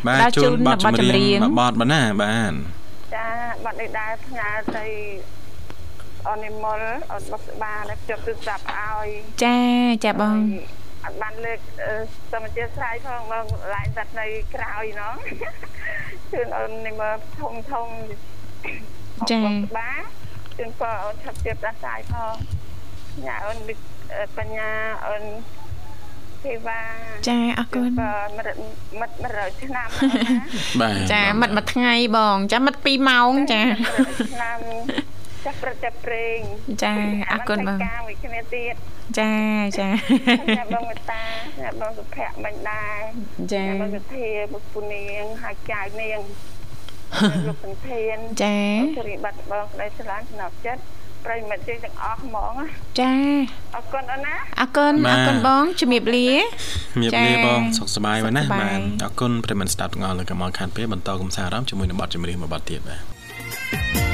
[0.07, 2.53] បាទជូនបទចម្រៀងមួយបទបងណាបាទ
[3.15, 3.27] ចា
[3.63, 4.86] បាត់នេះដែរផ្ញើទៅ
[6.29, 6.79] អនិមល
[7.12, 9.07] អត់បស្បាដែលជប់ទូរស័ព្ទឲ្យ
[9.43, 9.57] ចា
[10.05, 10.38] ចាបង
[11.03, 11.59] អត់បានលើក
[12.31, 15.15] សមាជិកស្រ័យផងបងឡាយតែនៅក្រោយណោះ
[16.31, 17.87] ជឿនអូននេះមកធំធំ
[19.31, 19.91] ចា៎បា
[20.57, 22.33] ជូនពរអូនឆាប់ជៀបដាសាយផង
[23.25, 23.75] ញ៉ាអូនវិ
[24.37, 24.71] បញ្ញា
[25.07, 25.23] អូន
[26.43, 26.81] ទេវ៉ា
[27.29, 28.57] ចាអរគុណបាទមិត្ត
[28.99, 30.33] មិត្ត100ឆ្នាំអូនណា
[30.81, 33.61] បាទចាមិត្តមួយថ្ងៃបង ចាមិត្ត2ម៉ោងចា
[33.97, 34.59] 100ឆ្នាំ
[35.45, 36.39] ចាប់ប្រចាប់ប្រេង
[36.84, 36.93] ចា
[37.32, 38.75] អរគុណបងការវិគ្នាទៀត
[39.19, 39.32] ចា
[39.80, 39.88] ចា
[40.58, 41.21] អ្នកបងមេតា
[41.62, 42.99] អ្នកបងសុភ័ក្រមិញដែរ
[43.54, 46.19] ចាអ្នកបងសុធាពុកពូនាងហើយចៅនាង
[47.47, 50.82] លោកសន្ធានចាអូនជរីបាត់បងក្តីស្រឡាញ់ស្នប់ចិត្ត
[51.25, 52.67] ប្រិយមិត្តជិះទាំងអស់ហ្មងណា
[52.99, 53.13] ចា
[53.75, 56.30] អរគុណអូនណាអរគុណអរគុណបងជំរាបលា
[56.99, 64.11] មៀបចា៎លាបងសុខសប្បាយមែនណាសុខសប្បាយបាទអរគុណប្រិយមិត្តស្ដាប់ទាំងអស់លើកុំឲ្យខានពេលបន្តកំសាន្តអារម្មណ៍ជាមួយនឹងបទចម្រៀងមួយបទទៀតបាទ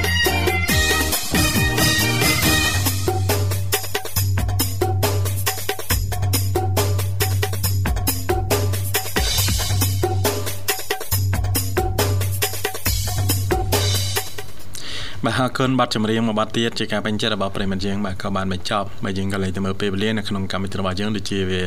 [15.28, 21.62] បាទអរគុណបទចម្រៀងមួយបទទៀតជាការពេញចិត្តរបស់ប្រិយមិត្តយើងបាទក៏បានបញ្ចប់បាទយើងក៏លេចទៅមើលពេលវេលានៅក្នុងកម្មវិធីរបស់យើងដូចជាវា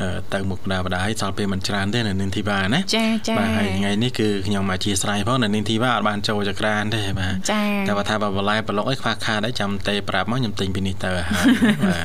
[0.00, 11.46] អឺទៅមុខបដាបដាហើយសល់ពេលមិនច្រើនទេនៅនាងធីវ៉ាណាចាចាបាទហើយថ្ងៃនេះគឺខ្ញុំមកជាស្រ័យផងនៅនាងធីវ៉ាអត់បានចូលចក្រានទេបាទចាតែបើថាបើបន្លែប្រឡុកអីខ្វះខាតអីចាំទេប្រាប់មកខ្ញុំទិញពីនេះទៅហើយ
[11.84, 12.04] បាទ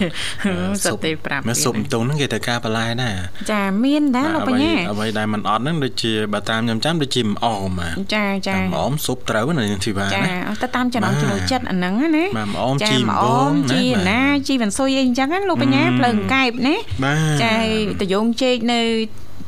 [0.85, 3.15] សុទ្ធទេប្រាប់មើលទៀតស៊ុបតុងហ្នឹងគេត្រូវការបន្លែដែរ
[3.51, 17.55] ចាមានដែរលោកបញ្ញាអ្វីដែលមិនអត់ហ្នឹងដូចជាបើតាមខ្ញុំចាំដូចជាម្អមបាទចាចាតាមម្អមស៊ុបត្រូវណានាងធីវ៉ាចាណាទៅតាមចំណងបាទចំណូលចិត្តអាហ្នឹងណាបាទម្អមចាជីមម្អបងមណាជីបាទណាជីវ៉ាន់ស៊ុយអីអញ្ចឹងណាលោកបញ្ញាអឺភ្លើងកែបណាបាទចា
[18.01, 18.81] តយងជែកនៅ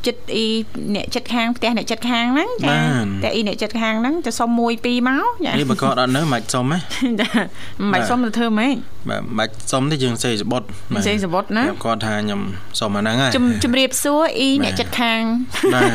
[0.06, 0.46] ចិត្តអ៊ី
[0.94, 4.60] អ្នកចិត្តខាងផ្ទះអ្នកចិត្តខាងហ្នឹងចាបាទតែអ៊ីអ្នកចិត្តខាងហ្នឹងទៅសុំ1 2
[5.08, 6.78] មកចានេះបើគាត់អត់នៅមិនសុំហ៎
[7.20, 7.28] ចា
[7.92, 8.74] មិនសុំទៅធ្វើម៉េច
[9.08, 10.62] បាទមិនសុំទេយើងសេសបុត
[11.06, 12.40] សេសបុតណាខ្ញុំគាត់ថាខ្ញុំ
[12.80, 15.22] សុំអាហ្នឹងហើយជំជំរាបសួរអ៊ីបាទអ្នកចិត្តខាង
[15.74, 15.92] បាទ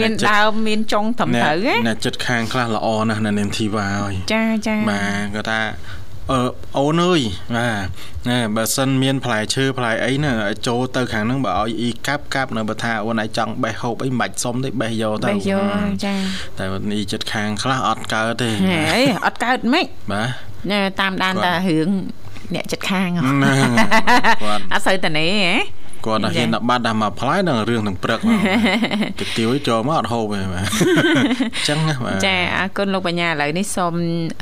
[0.00, 5.60] មានដើមមានចុងត្រឹមត្រូវណាអ្នកចិត្តខាងខ្លះល្អណាស់នៅនាងធីវ៉ាហើយចាចាបាទគាត់ថា
[6.30, 6.40] អឺ
[6.78, 7.20] អូនអើយ
[7.56, 7.68] បា
[8.26, 16.14] ទណែបើសិនមានផ្លែឈើផ្លែអីហ្នឹងឲ្យចូលទៅខាងហ្នឹងបើឲ្យអ៊ីកាប់កាប់នៅបើថាអូនឯងចង់បេះហូបអីមិនបាច់សុំទេបេះយកទៅបេះយកចា
[16.58, 20.28] តែនេះចិត្តខាងខ្លះអត់កើតទេហេអត់កើតម៉េចបាទ
[20.70, 21.88] ណែតាមដានគាត់តារឿង
[22.54, 23.54] អ្នកចិត្តខាងហ៎ណា
[24.42, 28.38] គាត់អត់សូវតានេះហ៎ គាត់ដល់ហ៊ានដាក់បាត់ដាក់មកផ្លែដល់រឿងទាំងព្រឹកមក
[29.20, 30.64] ទៅទាវចូលមកអត់ហូបទេបាទ
[31.56, 33.92] អញ្ចឹងណាបាទចាអរគុណលោកបញ្ញាឥឡូវនេះសូម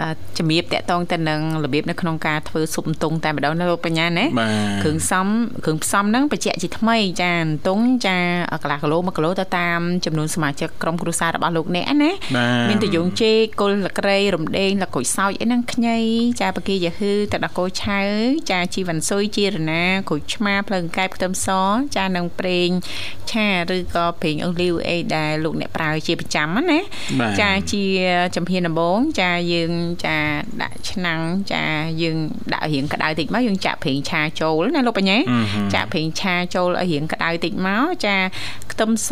[0.00, 5.26] អឺជំរាបតកតងទៅនឹងរបៀបនៅក្នុងការធ្វើស៊ុបអន្ទង់តែម្ដងណាលោកបញ្ញាណាបាទគ្រឿងផ្សំ
[5.64, 8.16] គ្រឿងផ្សំហ្នឹងបញ្ជាក់ជាថ្មីចាអន្ទង់ចា
[8.62, 15.98] កន្លះគីឡូ1គីឡូទៅតាមចំនួនសមាជិកក្រុមគ្រួសាររបស់លោកអ្នកណាបាទមានតយងចេកគល់លក្រីរំដេងលក្ខូចសោចអីហ្នឹងខ្ញី
[16.40, 18.00] ចាបកាយាហឺទឹកដោះគោឆៅ
[18.50, 21.47] ចាជីវ៉ាន់ស៊ុយជីរណាក្រូចឆ្មាភ្លើងកែបខ្ទឹមស
[21.96, 22.68] ចានឹងប្រេង
[23.30, 26.80] ឆាឬក៏ប្រេងអូលីវអីដែលលោកអ្នកប្រើជាប្រចាំហ្នឹងណា
[27.20, 27.84] បាទចាជា
[28.36, 29.72] ចំហៀនដំបងចាយើង
[30.04, 30.16] ចា
[30.62, 31.20] ដាក់ឆ្នាំង
[31.52, 31.62] ចា
[32.02, 32.16] យើង
[32.52, 38.16] ដាក់រៀងក្តៅតិចមកយើងចាក់ប្រេងឆាចូលណាលោកបញ្ញាអឺហឹមចាក់ប្រេងឆាចូលឲ្យរៀងក្តៅតិចមកចា
[38.72, 39.10] ខ្ទឹមស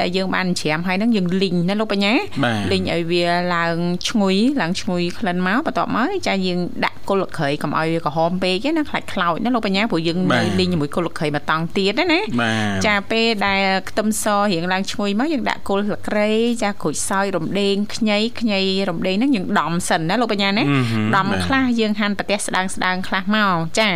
[0.00, 3.24] ដែលយើងបានច្រាមហើយហ្នឹងយើងលីងណាលោកបញ្ញាបាទលីងឲ្យវា
[3.56, 3.76] ឡើង
[4.08, 16.30] ឈ្ងុយឡើងឈ្ងុយក្លិនមកបន្ទាប់មកចាយើងដាក់គល់លក្រៃកុំឲ្យវាក្រហមពេកទេណាខ្លាច់ខ្លោចណាលោកបញ្ញាព្រោះយើងបានៅទលីងជាមួយគល់លក្រៃមកតង់ទៀតណាណាបាទចាពេលដែលខ្ទឹមសរៀងឡើងឈ្ងុយមកយើងដាក់គល់លក្រៃ
[16.62, 23.88] ចាក្រូចសើចរំដេងខ្ញីខ្ញីរំដេងហ្នឹងយើងដំសិនណាលោកបញ្ញាណាអឺហឹមដំបាទខ្លះយើងហាន់ប្រទេសស្ដើងស្ដើងខ្លះមកចា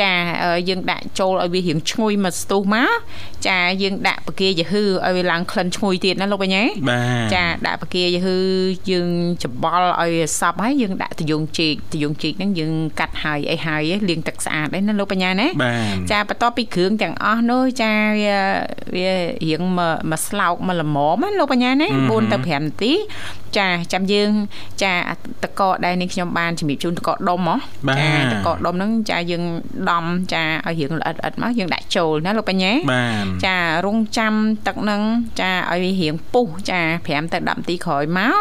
[0.00, 0.10] ចា
[0.44, 2.90] អឺយើងដាក់ចូលឲ្យវារៀងឈ្ងុយមកស្ទុះមក
[3.48, 8.36] ចាយើងដាក់បកាយាហឺឲ្យវាឡើងក្លិនឈ្ងុយទៀតណាលោកបញ្ញាបាទចាដាក់បកាយាហឺ
[8.90, 9.08] យើង
[9.44, 15.74] ច្បល់ឲ្យសប់ហើយយើងដាក់តយងជីកតយងជីកហ្នឹងយើងកាត់ហើយអីហើយលាងទឹកស្អាតដែរណាលោកបញ្ញាណាបា
[16.08, 18.38] ទចាបន្ទាប់ពីគ្រឿងទាំងអស់នោះចាវា
[18.94, 19.10] វា
[19.46, 22.92] រៀងមកមកស្លោកមកល្មមណាលោកបញ្ញាណា4ទៅ5នាទី
[23.58, 24.30] ចាចាំយើង
[24.82, 24.94] ចា
[25.44, 27.56] តកកដែលនេះខ្ញុំបានជំរាបជូនតកកដុំហ៎
[27.88, 29.42] បាទចាតកកដុំហ្នឹងចាយើង
[29.90, 34.34] ដំចាឲ្យរៀងល្អិតល្អិតមកយើងដាក់ចូលណាលោកបញ្ញាបាទចារងចាំ
[34.66, 35.02] ទឹកហ្នឹង
[35.40, 38.34] ចាឲ្យវារៀងពុះចា5ទៅ10នាទីក្រោយមក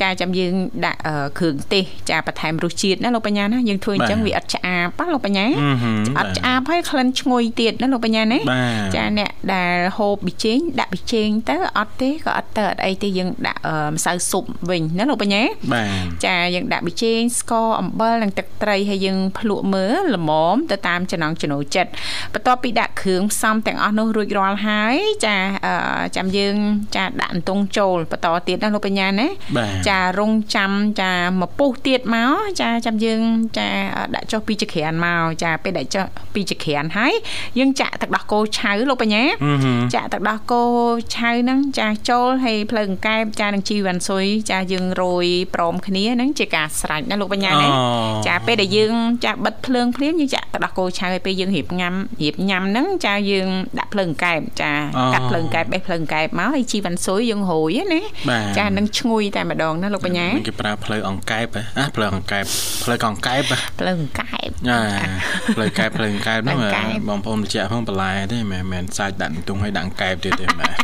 [0.00, 0.54] ចាចាំយើង
[0.86, 21.90] ដាក់អឺគ្រឿងទេសចាបន្ថែមរសជាតិណាលោកបញ្ញាណាយើងធ្វើអញ្ចឹងវាអត់ឆ្អាបណាលោកបញ្ញាអឺហឹមអត់ឆ្អាបហើយក្លិនឈ្ងុយទៀតណាលោកបញ្ញាណាបាទចាអ្នកដែលហូបប៊ីចេងដាក់ប៊ីចេងទៅអត់ទេក៏អត់ទៅអត់អីទេយើងដាក់អឺម្សៅស៊ុបវិញណាលោកបញ្ញាបាទចាយើងដាក់ប៊ីចេងស្ករអំបិលនិងទឹកត្រីហើយយើងភ្លក់មើលល្មមទៅតាមចំណង់ចំណូលចិត្ត
[22.34, 26.56] បន្ទាប់ពីដាក់គ្រឿងផ្សំទាំងអស់នោះរួចរាល់ហើយចាអឺចាំយើង
[26.96, 33.20] ចាដាក់អន្ទង់ចូលបន្តទៀតណាលោកបញ្ញាណាបាទចារងចាំចាមកពុះទៀតមកចាចាំយើង
[33.58, 33.68] ចា
[34.14, 36.04] ដាក់ចុះពីចក្រានមកចាពេលដាក់ចុះ
[36.34, 37.14] ពីចក្រានហើយ
[37.58, 39.24] យើងចាក់ចាក់ទឹកដោះគោឆៅលោកបញ្ញា
[39.94, 40.62] ចាក់ទឹកដោះគោ
[41.14, 47.68] ឆៅហ្នឹងចាចូលហើយភ្លើងកែបចានឹងជីវ៉ាន់ស៊ុយចាយើងរយព្រមគ្នាហ្នឹងជាការស្រេចណាលោកបញ្ញាណា
[48.26, 48.94] ចាពេលដែលយើង
[49.24, 54.72] ចាបិទភ្លើងភ្លាមយើងចាក់ទឹកដោះគោឆៅហើយពេលយើងរៀបញ៉ាំរៀបញ៉ាំហ្នឹងចាយើងដាក់ភ្លើងកែបចា
[55.14, 58.00] កាត់ភ្លើងកែបបេះភ្លើងកែបមកហើយជីវ៉ាន់ស៊ុយយើងរយណា
[58.58, 61.46] ចានឹងឈ្ងុយតែម្ដងណាលោកបញ្ញាគេប្រើភ្លើងអង្កែប
[61.78, 62.44] ណាភ្លើងអង្កែប
[62.84, 63.42] ភ្លើងអង្កែប
[63.80, 64.78] ភ្លើងអង្កែបចា
[65.56, 66.58] ភ្លើងកែបភ្លើងកែបហ្នឹង
[67.08, 70.76] បងប្អូនបញ្ជាក់ផងបន្លែទេមិនមែនសាច់ដាក់ទង់ឲ្យដាក់កែបទៀតទេបាទ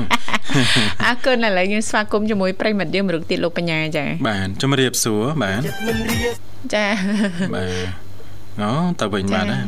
[1.05, 5.61] អរគុណឥឡូវយើងស្វាគមន៍ជាមួយប្រិមិត្តយើងមរុកទៀតលោកបញ្ញាចាបាទជំរាបសួរបាទ
[6.75, 6.87] ចា
[7.55, 8.02] បាទ
[8.61, 9.59] អូទៅវិញបាទណា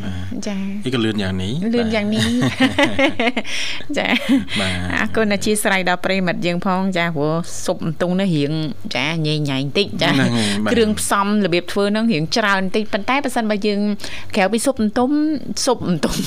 [0.47, 2.29] ចាអីក៏លឿនយ៉ាងនេះលឿនយ៉ាងនេះ
[3.99, 4.07] ចា
[4.61, 8.53] បាទអរគុណអធិស្ឋានដល់ប្រិមិត្តយើងផងចាព្រោះស៊ុបអន្ទង់នេះរៀង
[8.97, 10.11] ចាញ៉ៃញ៉ៃបន្តិចចា
[10.73, 13.81] គ្រឿងផ្សំរបៀបធ្វើនឹងរៀងច្រើនបន្តិចប៉ុន្តែបើសិនបើយើង
[14.37, 15.15] ក្រៅពីស៊ុបអន្ទង់
[15.65, 16.19] ស៊ុបអន្ទង់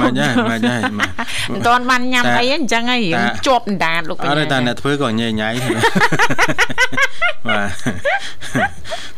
[0.00, 0.76] មកញ៉ៃមកញ៉ៃ
[1.52, 5.50] មិនតាន់បានញ៉ាំអីអញ្ចឹងហើយរៀងជាប់អណ្ដាតលោកអត់តែអ្នកធ្វើក៏ញ៉ៃញ៉ៃ
[7.48, 7.70] បាទ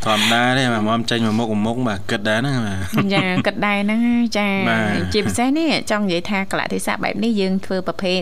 [0.05, 2.57] ធម្មតាទេមកមកចេញមកមុខមុខបាទគិតដែរហ្នឹង
[3.15, 4.01] ចាគិតដែរហ្នឹង
[4.39, 4.49] ចា
[5.13, 8.21] ជាពិសេសនេះចង់និយាយថាកលៈទេសៈបែបនេះយើងធ្វើប្រភេទ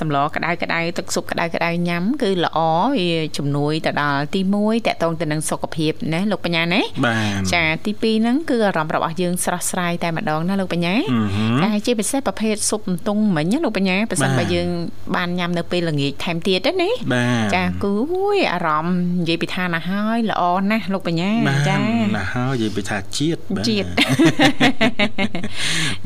[0.00, 2.58] សម្លក្តៅក្តៅទឹកស៊ុបក្តៅក្តៅញ៉ាំគឺល្អ
[2.98, 6.82] វាជំនួយទៅដល់ទី1តកតងទៅនឹងសុខភាពណាលោកបញ្ញាណា
[7.52, 10.94] ចាទី2ហ្នឹងគឺអារម្មណ៍របស់យើងស្រស់ស្រាយតែម្ដងណាលោកបញ្ញា
[11.64, 14.68] តែជាពិសេសប្រភេទស៊ុបអន្ទង់មិញណាលោកបញ្ញាបើសិនបើយើង
[15.16, 16.90] បានញ៉ាំនៅពេលល្ងាចថែមទៀតណា
[17.54, 21.30] ចាគឺអូយអារម្មណ៍និយាយពីឋានណាហើយល្អណាស់លោកបញ្ញា
[21.68, 21.76] ចា
[22.16, 23.88] ណាស់ហើយនិយាយពីថាជាតិបាទជាតិ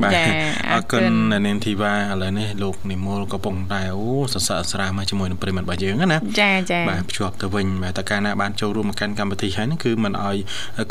[0.03, 0.13] បាទ
[0.73, 1.05] អរគុណ
[1.47, 10.37] នាងធីវ៉ាឥឡូវនេះលោកនិមលកំពុងតែអូសរសើរស្រាមកជាមួយនឹងប្រិមត្តរបស់យើងណាចាចាបាទភ្ជាប់ទៅវិញបាទតើកាលណាបានចូលរួមមកកាន់កម្មវិធីហើយហ្នឹងគឺមិនអោយ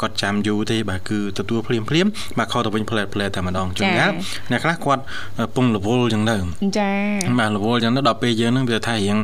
[0.01, 4.11] គាត់ចាំយូរទេបាទគឺទទួលភ្លាមភ្លាមបាទខុសទៅវិញផ្លែផ្លែតែម្ដងជួនកាល
[4.51, 5.03] អ្នកខ្លះគាត់
[5.55, 6.37] ពងរវល់ចឹងទៅ
[6.79, 6.91] ចា
[7.39, 9.17] បាទរវល់ចឹងទៅដល់ពេលយើងហ្នឹងវាថារៀង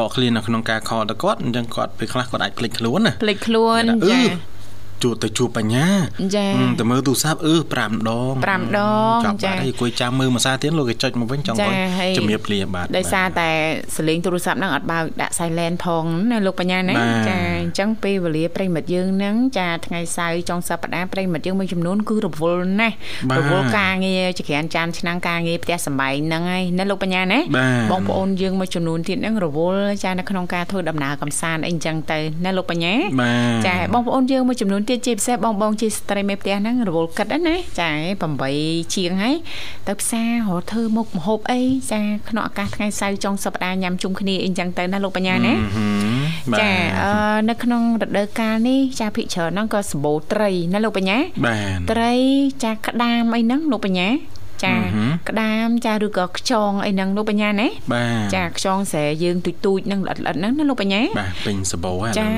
[0.00, 4.20] ដកឃ្លាននៅក្នុងការខកទៅគាត់អញ្ចឹងគាត់ពេលខ្លះគាត់អាចភ្លេចខ្លួនណាភ្លេចខ្លួនចា
[5.04, 5.88] ជួបទៅជួបបញ្ញា
[6.36, 6.46] ចា
[6.80, 8.80] ទៅមើលទូរស័ព្ទអឺ5ដង5ដ
[9.16, 11.76] ងចាចាប់ហើយអង្គុយចាំមើលមួយសារទៀតលោកគេចុចមកវិញចង់គាត់
[12.18, 13.50] ជំរាបលាបាទដោយសារតែ
[13.96, 16.94] សលេងទូរស័ព្ទហ្នឹងអត់បើកដាក់ silent ផងណាលោកបញ្ញាណា
[17.28, 22.94] ចាអញ្ចឹងពេលវេលាប្រិមិត្តយើងហ្នឹងចាថ្ងៃសៅរ៍ចុងសប្តាហ៍ប្រិមិត្តយើងមួយចំនួនគឺរវល់ណាស់
[23.38, 27.38] រវល់ការងារចក្រានចានឆ្នាំងការងារផ្ទះសម្បែងហ្នឹងហើយណាលោកបញ្ញាណា
[27.92, 32.94] បងប្អូនយើងមួយចំនួនទៀតហ្នឹងរវល់ចានៅក្នុងការធ្វើដំណើរកំសាន្តអីអញ្ចឹងទៅណាលោកបញ្ញា
[33.66, 37.90] ចាបងប្អូនយើងមួយចំនួនទៀតជាពិសេសបងបងជាស្ត្រីមេផ្ទះហ្នឹងរវល់គិតណាចា
[38.42, 39.34] 8ជាងហើយ
[39.88, 41.60] ទៅផ្សាររកធ្វើមុខម្ហូបអី
[41.92, 45.54] ចាក្នុងឱកាសថ្ងៃសៅរ៍ចុងសប្តាហ៍ញ៉ាំជុំគ្នាអីចឹងទៅណាលោកបញ្ញាណា
[46.60, 46.70] ចា
[47.48, 51.18] នៅក្នុងរដូវកាលនេះចាភិកច្រើនហ្នឹងក៏សម្បូរត្រីណាលោកបញ្ញា
[51.90, 52.12] ត្រី
[52.64, 54.08] ចាក្តាមអីហ្នឹងលោកបញ្ញា
[54.64, 54.74] ចា
[55.28, 57.68] ក្តាមចាឬក៏ខ្យងអីហ្នឹងលោកបញ្ញាណា
[58.34, 62.28] ចាខ្យងស្រែយើងទូចទូចហ្នឹងល្អិតល្អិតហ្នឹងណាលោកបញ្ញាបាទពេញសបោហ្នឹងចា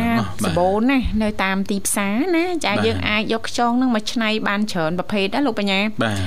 [0.45, 6.19] សបោណានៅតាមទីផ្សារណាចាយើងអាចយកខ្យងហ្នឹងមកច្នៃបានច្រើនប្រភេទណាលោកបញ្ញាបាទ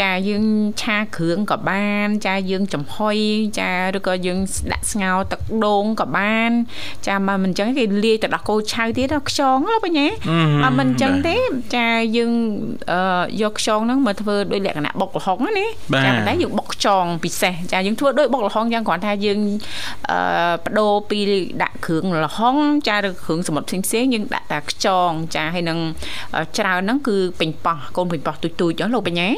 [0.00, 0.44] ចាយើង
[0.82, 3.16] ឆាគ្រឿងក៏បាន ចាយើងចំហុយ
[3.60, 4.38] ចាឬក៏យើង
[4.72, 6.50] ដាក់ស្ងោរទឹកដូងក៏បាន
[7.06, 10.06] ចាបើមិនអញ្ចឹងគេលាយទៅដល់គោឆៅទៀតខ្យងលោកបញ្ញា
[10.62, 11.36] បើមិនអញ្ចឹងទេ
[11.76, 12.32] ចាយើង
[13.42, 19.38] យកខ្យងហ្នឹងមកធ្វើដោយលក្ខណៈបុកល្ហុងណាចាប៉ុន្តែយើងបុកខ្យងពិសេសចាយើងធ្វើដូចបុកល្ហុងយ៉ាងគ្រាន់ថាយើង
[20.10, 20.18] អឺ
[20.58, 21.18] បដូរពី
[21.62, 22.56] ដាក់គ្រឿងល្ហុង
[22.88, 25.78] ចាឬគ្រឿងសមុទ្រផ្សេងៗយើងដាក់តែខ្យងចាហើយនឹង
[26.58, 29.28] ច្រើនហ្នឹងគឺពេញប៉ោះកូនពេញប៉ោះទូចទូចលោកបញ្ញា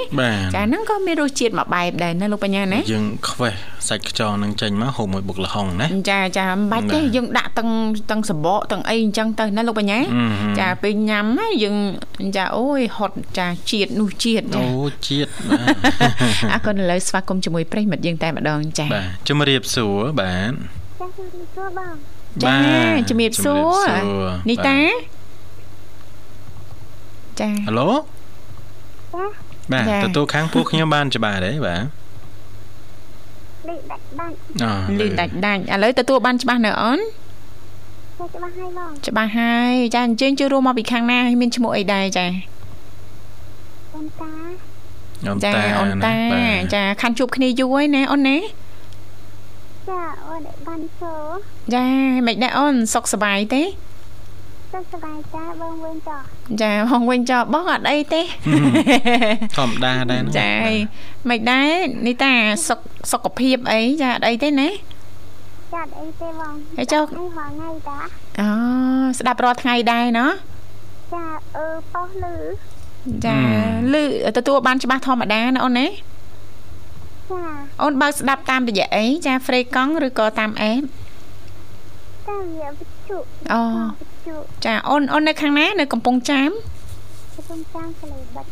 [0.54, 3.54] ចាហ្នឹងក៏មានរសជាតិមួយបែបដែរណាលោកបញ្ញាណាយើងខ្វេះ
[3.88, 7.70] សាច់ខ្យងហ្នឹងចេញមកហូបមួយបុកល្ហុងណាចាចាមិនបាច់ទេយើងដាក់ទាំង
[8.10, 9.98] ទាំងសបកទាំងអីអញ្ចឹងទៅណាលោកបញ្ញា
[10.60, 11.26] ចាពេលញ៉ាំ
[11.62, 11.76] យើង
[12.36, 14.66] ចាអូយហត់ចាជាតិនោះជាតិអូ
[15.08, 15.89] ជាតិបាទ
[16.52, 20.52] អរគុណឥឡូវស្វាគមន៍ជាមួយប្រិមិត្តយើងតែម្ដងចា៎បាទជំរាបសួរបាទ
[22.44, 22.58] ចា
[23.10, 23.88] ជំរាបសួរ
[24.50, 24.78] នីតា
[27.40, 27.90] ចាហៅឡូ
[29.72, 31.82] បាទទទួលខាងពួកខ្ញុំបានច្បាស់ទេបាទ
[33.68, 37.00] លីដាច់ដាច់អូលីដាច់ដាច់ឥឡូវទទួលបានច្បាស់នៅអូន
[38.34, 42.26] ច្បាស់ហើយបងច្បាស់ហើយចាអញ្ជើញជួយរួមមកពីខាងណាហើយមានឈ្មោះអីដែរចា
[43.94, 44.32] អូនតា
[45.26, 46.16] អូនតាអូនតា
[46.74, 48.36] ចាខាន់ជួបគ្នាយូរហើយណាអូនណា
[49.88, 51.36] ចាអូនបានចូល
[51.74, 51.86] ចា
[52.26, 53.62] មិនដែរអូនសុខសប្បាយទេ
[54.72, 56.22] សុខសប្បាយចាបងវិញចោះ
[56.62, 58.22] ចាបងវិញចោះបងអត់អីទេ
[59.56, 60.52] ធម្មតាដែរចា
[61.30, 61.70] មិនដែរ
[62.06, 62.32] នេះតា
[62.68, 62.80] សុខ
[63.12, 64.68] សុខភាពអីចាអត់អីទេណា
[65.74, 67.98] ចាអត់អីទេបងហើយចុះថ្ងៃតា
[68.40, 68.48] អូ
[69.18, 70.30] ស្ដាប់រាល់ថ្ងៃដែរណោះ
[71.14, 71.24] ចា
[71.56, 72.36] អឺប៉ោះលឺ
[73.26, 73.36] ចា
[73.92, 74.02] លឺ
[74.36, 77.42] ទទួលបានច្បាស់ធម្មតាណាអូនណាចា
[77.82, 80.82] អូនបើកស្ដាប់តាមរយៈអីចា Free កង់ឬក៏តាមអេប
[82.28, 83.16] តាមរយៈវិទ្យុ
[83.52, 83.60] អូ
[83.98, 86.50] វិទ្យុចាអូនអូននៅខាងណា នៅកំពង់ចាម
[87.34, 88.46] ខ្ញុំតាមកលេបិទ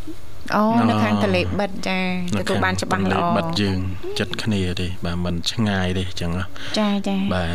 [0.55, 1.99] អូនៅខាងតលេបិតចា
[2.39, 3.79] ទទួលបានច្បាស់ល្អបាត់យើង
[4.19, 6.45] ចិត្តគ្នាទេបាទមិនឆ្ងាយទេអញ្ចឹងណា
[6.79, 7.51] ចាចាបាទ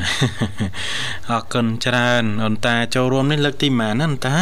[1.31, 4.35] អរគុណច្រើនអូនតាចូលរួមនេះលើកទីម៉ានណាអូនតា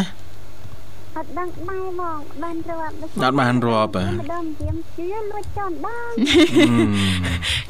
[1.17, 2.93] អត់ដឹងដែរបងបានរាប់
[3.23, 6.11] អត់បានរាប់ហ៎ម្ដងយាមជឿលួចចោលដង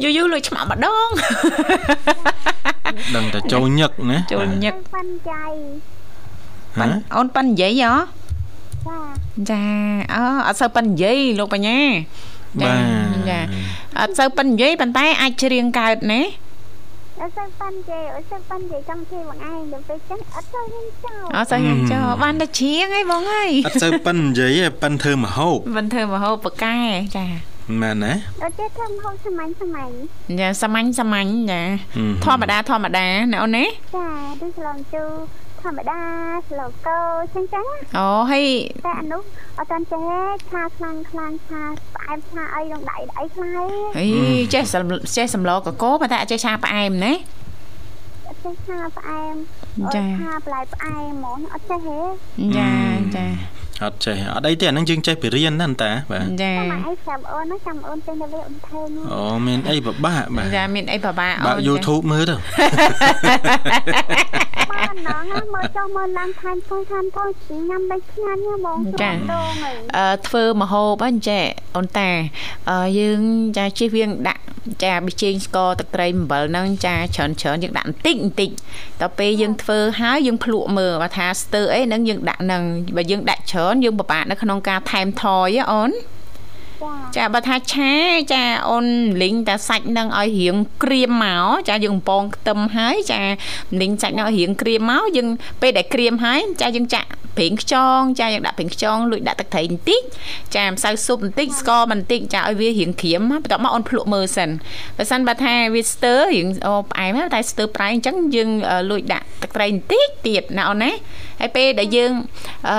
[0.04, 1.08] យូរយូរលួចឆ្មាក់ម្ដង
[3.16, 5.46] ដឹងតែចូលញឹកណាចូលញឹកប៉ាន់ចៃ
[6.78, 7.94] ហ៎អូនប៉ិននិយាយហ៎
[8.88, 9.00] ចា
[9.50, 9.64] ចា
[10.14, 11.80] អើអត់សូវប៉ិននិយាយលោកបញ្ញា
[12.62, 12.74] ចាបា
[13.16, 13.40] ទចា
[14.00, 16.22] អត់សូវប៉ិននិយាយប៉ុន្តែអាចច្រៀងកើតណា
[17.22, 26.78] អត់សូវប៉ាន់ចៃអត់សូវប៉ាន់ចៃចង់ជេរបងឯងដល់ពេលចឹងអត់សូវហ៊ានចោលអត់សូវយ៉ាងចោបានតែច្រៀងហើយបងហើយអត់សូវប៉ិននិយាយទេប៉ិនធ្វើមហូបមិនធ្វើមហូបបកែ
[27.18, 27.26] ចា
[27.82, 29.92] មែនណាអត់ចេះធ្វើម្ហូបសាមញ្ញសាមញ្ញ
[30.40, 31.62] ចាសាមញ្ញសាមញ្ញចា
[31.96, 34.06] ហឹមធម្មតាធម្មតាណាអូនណាចា
[34.42, 35.10] ដូចស្លងជូរ
[35.64, 36.00] ធម្មតា
[36.50, 37.00] ស្លកោ
[37.34, 38.46] ចឹងចឹងណាអូហើយ
[38.86, 39.22] តែអានោះ
[39.58, 40.10] អត់តាន់ចេះ
[40.50, 41.62] ឆាខ្លាំងខ្លាំងឆា
[41.96, 44.08] ផ្អែមឆាអីក្នុងដៃដៃខ្លាំងអី
[44.54, 44.84] ចេះសំ
[45.18, 47.14] ចេះសំឡកកកប៉ុន្តែអត់ចេះឆាផ្អែមណា
[48.28, 49.36] អត់ចេះឆាផ្អែម
[49.96, 52.00] ចាឆាបន្លែផ្អែមហ្មងអត់ចេះទេ
[52.58, 52.72] ចា
[53.16, 53.26] ចា
[53.86, 62.36] អត់ចេះអត់អីទេអាហ្នឹងយើងចេះពីរៀនណាអូនតាបាទចាចាំអីចាំអូនណាចាំអូនទៅនៅវាអូនថេងអូមានអីពិបាកបាទចាមានអីបបាបើក YouTube មើលទៅ
[64.72, 67.30] មកណងមកចុះមកឡើងថែមផងថែមផង
[67.70, 69.18] ញ៉ាំដេកឆ្ងាញ់ណាបងដង
[69.64, 71.44] ហីអឺធ្វើមហូបហ្នឹងចេះ
[71.76, 72.10] អូនតា
[72.70, 73.20] អឺយើង
[73.58, 74.41] ចាជិះវៀងដាក់
[74.84, 78.50] ចាប៊ីចេងស្ករទឹកត្រីអំបិលហ្នឹងចាច្រើនច្រើនយើងដាក់បន្តិចបន្តិច
[79.02, 82.64] ដល់ពេលយើងធ្វើហើយយើងភ្លក់មើលបើថាស្ទើរអីហ្នឹងយើងដាក់ហ្នឹង
[82.98, 85.24] បើយើងដាក់ច្រើនយើងពិបាកនៅក្នុងការថែមថ
[85.56, 87.94] យហ៎អូនចាចាបើថាឆា
[88.34, 88.86] ចាអូន
[89.22, 93.22] លីងតែសាច់នឹងឲ្យរៀងក្រៀមមកចាយើងបំពងខ្ទឹមហើយចា
[93.82, 95.28] លីងសាច់នឹងឲ្យរៀងក្រៀមមកយើង
[95.62, 100.02] ពេលដែលក្រៀមហើយចាយើងចាក់ ប្រេងខ្យងចាយើងដាក់ប្រេងខ្យងលួចដាក់ទឹកត្រីបន្តិច
[100.56, 104.50] ចាម្សៅស៊ុបបន្តិចស្ករបន្តិចចាឲ្យវារៀងក្រៀមបន្ទាប់មកអូនភ្លក់មើលសិន
[104.98, 110.92] បើសិនបើថាវាស្ទើររៀងអូផ្អែមហើយតែស្ទើរប្រៃអញ្ចឹងយើងអឺលួចដាក់ទឹកត្រីបន្តិចទៀតណាអូនណា
[111.40, 112.12] ហើយពេលដែលយើង
[112.70, 112.78] អឺ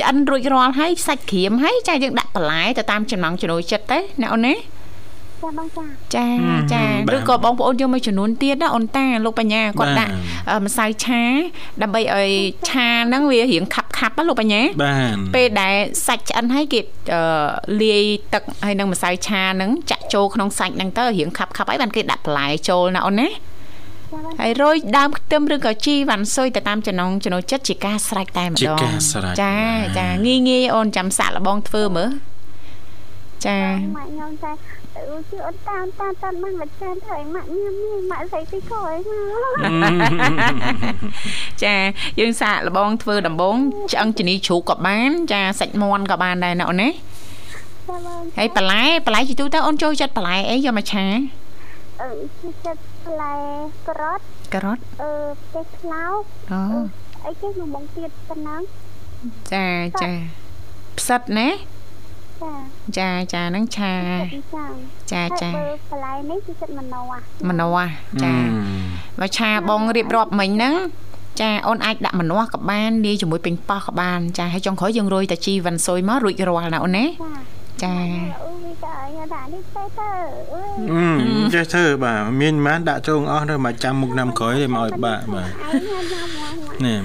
[0.00, 4.54] ឆ្អិនរួចរាល់ហើយសាច់ក្រៀមហើយចាយើងដាក់បន្លែទៅតាមចំណង់ចំណូលចិត្តទៅណាអូនណា
[5.42, 5.84] ចាបងចា
[6.16, 6.26] ចា
[6.72, 6.82] ចា
[7.14, 10.12] ឬក៏បងប្អូនយកមួយចំនួនទៀតណាអូនតាលោកបញ្ញាគាត់ដាក់
[10.50, 11.22] អឺម្សៅឆា
[11.82, 12.30] ដើម្បីឲ្យ
[12.68, 15.74] ឆាហ្នឹងវារៀងខាប់ខាប់ណាលោកបញ្ញាបានពេលដែល
[16.06, 16.80] សាច់ឆ្អិនហើយគេ
[17.14, 17.22] អឺ
[17.82, 18.02] លាយ
[18.32, 23.34] ទឹកហើយនឹងម្សៅឆាហ្នឹងចាក់ចូលក្នុងសាច់ហ្នឹងទៅរៀងខាប់ខាប់ហើយបានគេដាក់បន្លែចូលណាអូនណាចា
[24.12, 32.10] បងហើយរោយដើមខ្ទឹមឬក៏ជីវ៉ាន់ស៊ុយទៅតាមចំណង់ចំណូលចិត្តជាការស្រេចតែម្ដងជាការស្រេចចាបាទចាងាយងាយអូនចាំសាក់លបងធ្វើមើល
[33.46, 33.58] ចា
[33.96, 34.52] ម៉ាក់ខ្ញុំតែ
[34.96, 40.54] អឺជឿអត់តាមតាមតាមមកមកចានធ្វើឲ្យម៉ាក់ញ៉ាំនេះម៉ាក់ស្អីទីខយមក
[41.64, 41.76] ចា
[42.18, 43.56] យើងសាកលបងធ្វើដំបង
[43.92, 46.96] ឆ្អឹងជំនីជ្រូកក៏បានចាសាច់មាន់ក៏បានដែរណាអូនណាចា
[47.88, 51.04] បងហើយបន្លែបន្លែជាទូទៅអូនចូលចិត្តបន្លែអីយកមកឆា
[52.00, 52.08] អឺ
[52.66, 53.34] ចិត្តផ្លែ
[53.88, 54.24] ក្រត់
[54.54, 55.10] ការ៉ុតអឺ
[55.42, 56.62] ផ្ទះខ្លោកអូ
[57.24, 58.60] អីគេមកបងទៀតប៉ុណ្ណឹង
[59.52, 59.66] ចា
[60.02, 60.10] ចា
[60.98, 61.48] ផ្សិតណា
[62.42, 62.52] ចា
[62.98, 63.92] ចាចាហ្នឹងឆា
[65.12, 67.90] ចាចាចាហើយបើបន្លែនេះគឺចិត្តមនោអាម្នាស់
[68.22, 68.34] ចា
[69.20, 70.74] បើឆាបងរៀបរាប់មិញហ្នឹង
[71.40, 77.51] ចាអូនអាចដាក់ម្នាស់ក៏បានលាយជាមួយពេញប៉ោះក៏បានចាហើយចុងក្រោយយើងរោយតាជីវ៉ាន់ស៊ុយមករួចរាល់ណាអូនណាចា
[77.82, 77.94] ចា
[78.42, 80.10] អូយចាយ៉ាដាក់នេះទៅទៅ
[80.52, 80.60] អឺ
[80.92, 86.98] អឺចេះធ្វើបាទមានប៉ុន្មានដាក់ចូលអស់ទៅមកចាំមុខ năm ក្រោយទេមកឲ្យបាក់បាទឯងញ៉ាំញ៉ាំមកនេះ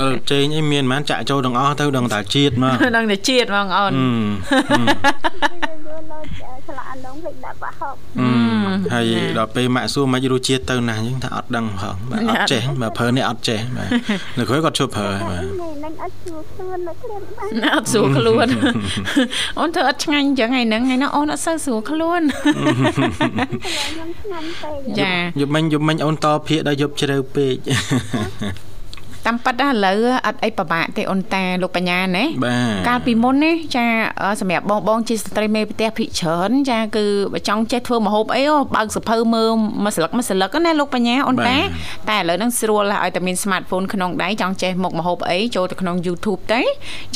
[0.00, 6.18] បើចេញអីមានប៉ុន្មានចាក់ចូលទាំងអស់ទៅដឹងតែជាតិមកដឹងតែជាតិបងអូនអឺយក លោ
[6.66, 8.28] ឆ្លាក់អណ្ដងវិញដាក់បាហប់អឺ
[8.94, 9.04] ហើយ
[9.38, 13.88] ដល់ពេលម៉ាក់សួរមិនរសជាតិទៅណាស់អញ្ចឹងថាអត់ដឹងផងបាទអត់ចេះបាទប្រើនេះអត់ចេះបាទ
[14.38, 18.46] នៅក្រោយគាត់ជប់ប្រើហើយបាទនេះនឹងអត់ជួខ្លួននៅក្រៀមបានណាអត់ស្រួលខ្លួន
[19.58, 27.56] អូនធ្វើអត់ឆ្ងាញ់អញ្ចឹងហើយហ្នឹងហើយណាអូនអត់សូវស្រួលខ្លួនខ្ញុំឆ្ងាញ់ពេកចាយប់មិញយប់មិញអូនតភាកដល់យប់ជ្រៅពេក
[29.26, 33.86] តាមពិតណាឥឡូវអត់អីពិបាកទេអូនតាលោកបញ្ញាណាបាទកាលពីមុនណាចា
[34.22, 39.50] អឺសម្រាប់បងបងជាស្ត្រីមេផ្ទះភិកច្រើនចាគឺបើចង់ចេះធ្វើម្ហូបអីអូបើកសភៅមើល
[39.84, 41.58] មួយស្លឹកមួយស្លឹកណាលោកបញ្ញាអូនតា
[42.10, 46.60] តែឥឡូវហ្នឹងស្រួលហើយឲ្យតែមាន smartphone ក្នុងដៃចង់ចេះមុខម្ហូបអីចូលទៅក្នុង YouTube ទៅ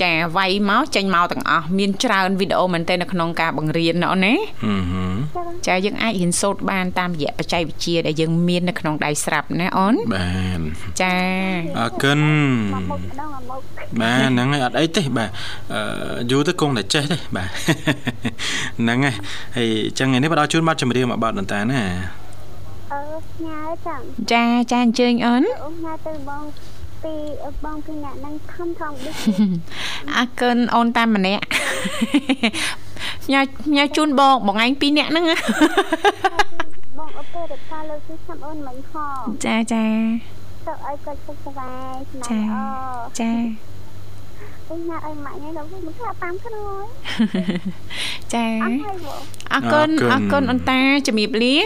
[0.02, 4.34] ចាវាយមកចេញមកទាំងអស់មានច្រើនវីដេអូមែនទែននៅក្នុងការបង្រៀនណាអូនណា
[4.64, 10.28] ហឹមហឹមចាយើងអាចរៀនសូត្របានតាមរយៈបច្ចេកវិទ្យាដែលយើងមាននៅក្នុងដៃស្រាប់ណាអូនបា
[10.58, 10.60] ទ
[11.02, 11.14] ចា
[11.78, 13.60] អរកិនមកមុខម្ដងមកមុខ
[14.00, 15.30] បាទហ្នឹងហើយអត់អីទេបាទ
[15.72, 15.80] អឺ
[16.30, 17.48] យូរទៅគង់តែចេះទេបាទ
[18.78, 19.14] ហ្នឹងហើយ
[19.56, 21.82] ហើយអញ្ចឹងថ្ងៃនេះបដោជូនប័ណ្ណចម្រៀងមួយប័ណ្ណតើតាណា
[22.92, 23.00] អឺ
[23.44, 24.00] ញ៉ាចាំ
[24.32, 26.42] ចាចាអញ្ជើញអូនអូញ៉ាទៅបង
[27.02, 27.12] ពី
[27.64, 29.14] បងពីអ្នកហ្នឹងខំថងដូច
[30.16, 31.44] អរគុណអូនតាមម្នាក់
[33.32, 33.42] ញ៉ា
[33.76, 35.24] ញ៉ាជូនបងបងឯងពីរនាក់ហ្នឹង
[36.98, 39.84] បងអពើរតាលើគឺចាំអូនមិនផងចាចា
[40.66, 42.62] ទៅឲ្យគាត់សុខសប្បាយស្នាចាអូ
[43.20, 43.30] ចា
[44.70, 46.84] អូញ៉ាឲ្យម៉ាក់ញ៉ាដល់មិនថាតាមខ្លួន
[48.34, 49.20] ចាអត់ហើយបង
[49.52, 51.56] អរគុណអអររគុគុណណអូនតាជំរាបលា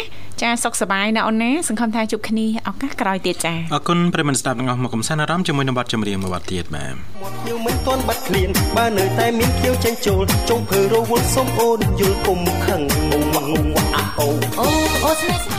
[0.43, 12.81] ចាសុខសប្បាយណាអូនណាសង្ឃឹមថាជួបគ្នាឱកាសក្រោយទៀតចាអរគុណប្រិយមិត្តស្ដាប់ទាំងអស់មកកំសាន្តអារម្មណ៍ជាមួយនឹងប័ណ្ណចម្រៀងមួយប័ណ្ណទៀតបាទមាត់ភ្ញៀវមិនទាន់បាត់ឃ្លានបើនៅតែមានភ្ញៀវចេញចូលចុងភើរវល់សុំអូនយល់គុំខឹង
[13.13, 15.58] អូវ៉ាអូវ៉ាអាអូ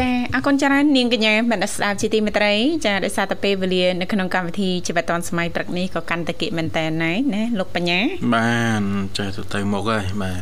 [0.00, 2.52] ចាអរគុណច្រើននាងកញ្ញាមនស្សស្ដាប់ជាទីមេត្រី
[2.86, 8.00] ចាដោយសារតែពេលវេលានៅក្នុងកម្មវិធីជីវិតឌွန်សម័យព្រឹកនេះក៏កាន់តែគិតមែនតើណែណាលោកបញ្ញា
[8.36, 8.82] បាន
[9.18, 10.38] ចេះទៅទៅមុខហើយបាទ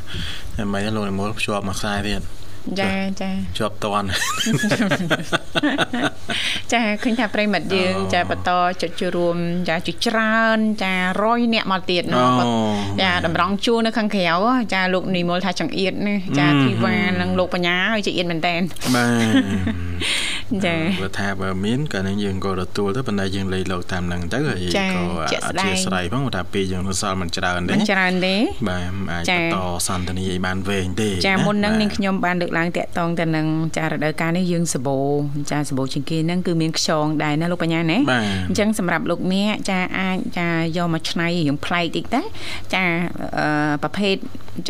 [0.55, 2.23] តែមិនឲ្យលោកនិមលភ្ជាប់មកខ្សែទៀត
[2.81, 4.07] ចាចាជាប់តន់
[6.73, 8.51] ចាឃើញថាប្រិមិត្តយើងអូចាបន្ត
[8.83, 9.37] ចុចចូលរួម
[9.69, 12.51] ចាជាច្រើន ចារយអ្នកមកទៀតអូណាគាត់
[13.03, 14.29] ចាតម្រង់ជួរនៅខាងក្រៅ
[14.75, 18.55] ចាលោកនិមលថាចង្អៀតណាចាអឺធីវ៉ានិងលោកបញ្ញាឲ្យចង្អៀតមែនតើ
[18.95, 19.07] បា
[20.03, 25.03] ទចាបើថាបើមានក៏នឹងយើងក៏ទទួលទៅប៉ុន្តែយើងលេខលោកតាមនឹងទៅហើយចាក៏
[25.33, 28.37] ជាក់អស្ដែធិងស្ឋានផងព្រោះថាពេលយើងនៅសល់មិនច្រើនទេមិនច្រើនទេ
[28.69, 29.59] បាទអាចចាបន្ត
[29.89, 33.47] សន្តានាឲ្យបានវែងទេចាមុនហ្នឹងបាទនាងខ្ញុំបានលើកឡើងតាក់ទងទៅនឹង
[33.77, 34.99] ចារដូវកាលនេះយើងសបោ
[35.51, 42.23] ចាសបោជាងគេហ្នឹងគឺមានខ្យងដែរណាលោកបញ្ញាណាបាទអញ្ចឹងសម្រាប់លោកអ្នកចាអាចចាយកមកឆ្នៃរៀងប្លែកតិចតែ
[42.75, 42.83] ចា
[43.39, 44.17] អឺប្រភេទ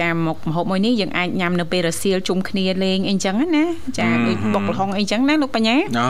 [0.00, 3.64] ចាមុខម្ហូបមួយនេះយើងអាចញ៉ាំនៅពេលរសៀលជុំគ្នាលេងអីចឹងណា
[3.98, 6.08] ចាដូចបុកល្ហុងអីចឹងណាលោកបញ្ញាអូ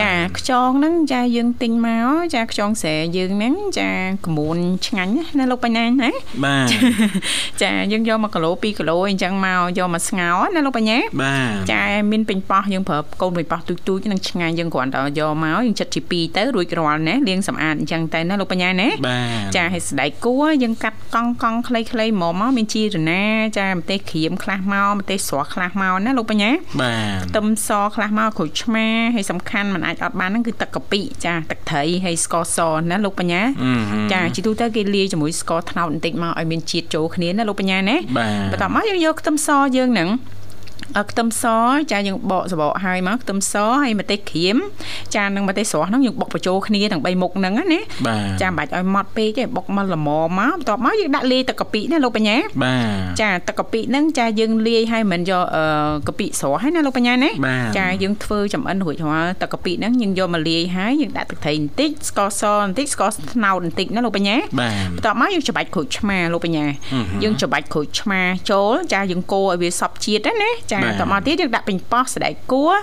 [0.00, 3.90] ចាខ្យងហ្នឹងចាយើងទិញមកចាខ្យងស្រែយើងហ្នឹងចា
[4.26, 4.56] ក្មួន
[4.86, 6.10] ឆ្ងាញ់ណាលោកបញ្ញាណា
[6.44, 6.72] បាទ
[7.62, 19.18] ចាយើងយក1គីឡូ2គីឡូអីចឹងមកយកមកស្ងោរណាលោកបញ្ញាបាទចាមានពេញប៉ោះយើងប្រើកូនពេញប៉ោះទូចទូចៗនឹងឆ្ងាញ់យើងគ្រាន់តែយកមកយើងចិតជា2ទៅរួចរាល់ណាលាងសម្អាតអញ្ចឹងទៅណាលោកបញ្ញាណាបា
[19.52, 23.22] ទចាឲ្យស្ដែកគួរយើងកាត់កង់កង់ខ្លីៗមកមកមានជីរណា
[23.58, 26.50] ចាម្ទេសក្រៀមខ្លះមកម្ទេសស្រស់ខ្លះមកណាលោកបញ្ញា
[26.82, 32.58] បាទខ្ទឹមសខ្លះមកក្រូចឆ្មាហើយសំខាន់มันអាចអត់បានហ្នឹងគឺទឹកកាពិចាទឹកត្រីហើយស្ករស
[32.90, 40.37] ណាលោកបញ្ញាអឺហឹមចាជាទូទៅគេលាយជាមួយស្ករត្នោតបន្តិចមកឲ្យមានជាតិចូលគ្នាណាលោកបញ្ញាណាបាទបន្ទាប់មកយើងយកខ្ទឹមសយើងហ្នឹងអឺ
[41.10, 41.44] ខ្ទឹមស
[41.92, 44.56] ចាយើងបកសបកហើយមកខ្ទឹមសហើយម្ទេសក្រៀម
[45.14, 50.08] ចានឹងម្ទេសស្រស់ហ្នឹងយើងបុកបញ្ចូលគ្នាទាំង3មុខហ្នឹងណាបាទចាមិនបាច់ឲ្យម៉ត់ពេកទេបុកមកល្មម
[50.38, 52.76] មកបន្ទាប់មកយើងដាក់លាយទឹកកាពិណាលោកបញ្ញាបា
[53.18, 55.64] ទចាទឹកកាពិហ្នឹងចាយើងលាយឲ្យមិនយកអឺ
[56.08, 68.20] កាពិស្រស់ហើយណាលោកបញ្ញាណាបាទចាយើងធ្វើចំអិនរួចរាល់ទឹកកាពិហ្នឹងយើងយកមកលាយហើយយើងដាក់ទឹកត្រីបន្តិចស្ករសបន្តិចស្ករត្នោតបន្តិចណាលោកបញ្ញាបាទបន្ទាប់មកយើងច្របាច់ក្រូចឆ្មាលោកបញ្ញាអឺហឺយើងច្របាច់ក្រូចឆ្មា
[68.50, 72.74] ចូលចាយើងកូរឲ្យវាសប់ជាតិណាណាចាបាទបន្ទាប់មកទៀតយើងដាក់ពេញប៉ោះសណ្ដែកគួរ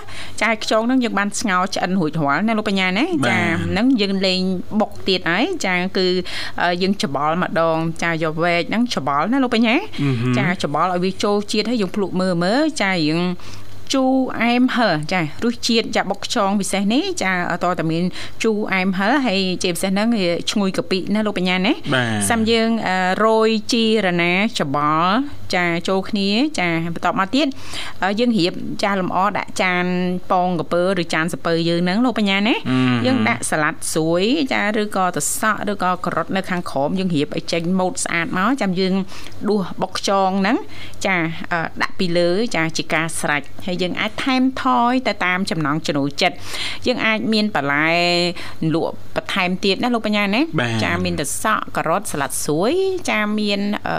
[0.42, 4.40] ចាខ្យងហ្នឹងយើងបានស្ងោរឆ្អិនរួចរាល់ណាលោកបញ្ញាណាបាទចាហ្នឹងយើងលេង
[4.80, 6.06] បុកទៀតហើយចាគឺ
[6.60, 13.22] អឺយើងច្បល់ម្ដង ចាយកវែកហ្នឹងច្បល់ណាលោកបញ្ញាអឺហឺចាច្បល់ឲ្យវាចូលជាតិហើយយើងភ្លក់មើលមើលចាយើង
[13.94, 14.12] ជូរ
[14.42, 18.04] អែមហឹរចារសជាតិចាបុកខ្យងពិសេសនេះចាតតតែមាន
[18.44, 25.14] ជូរអែមហឹរហើយជាពិសេសហ្នឹងវាឈ្ងុយកាពិណាលោកបញ្ញាណាបាទសាំយើងអឺរោយជីរណាច្បល់
[25.54, 26.28] ចាចូលគ្នា
[26.58, 27.46] ចាបន្ទាប់មកទៀត
[28.02, 29.84] អឺយើងរៀបចាលម្អដាក់ចាន
[30.30, 34.22] ពងកពើឬចានសពើយើងហ្នឹងលោកបញ្ញាណាអឺយើងដាក់សាឡាត់ស្រួយ
[34.52, 38.94] ចាឬក៏តសក់ឬក៏ការ៉ុតនៅខាងក្រោមយើងរៀបឲ្យចេញម៉ូតស្អាតមកចាំយើង
[39.48, 40.56] ដួសបុកខ្យងហ្នឹង
[41.06, 41.16] ចា
[41.52, 46.36] អឺដាក់ពីលើចាជាការស្រេចហើយយើងអាចថែមថយទៅតាមចំណង់ចំណូលចិត្ត
[46.86, 47.88] យើងអាចមានបន្លែ
[48.74, 52.72] លក់បន្ថែមទៀតណាលោកបញ្ញាណាបាទចាមានតសក់ការ៉ុតសាឡាត់ស្រួយ
[53.10, 53.96] ចាមានអឺ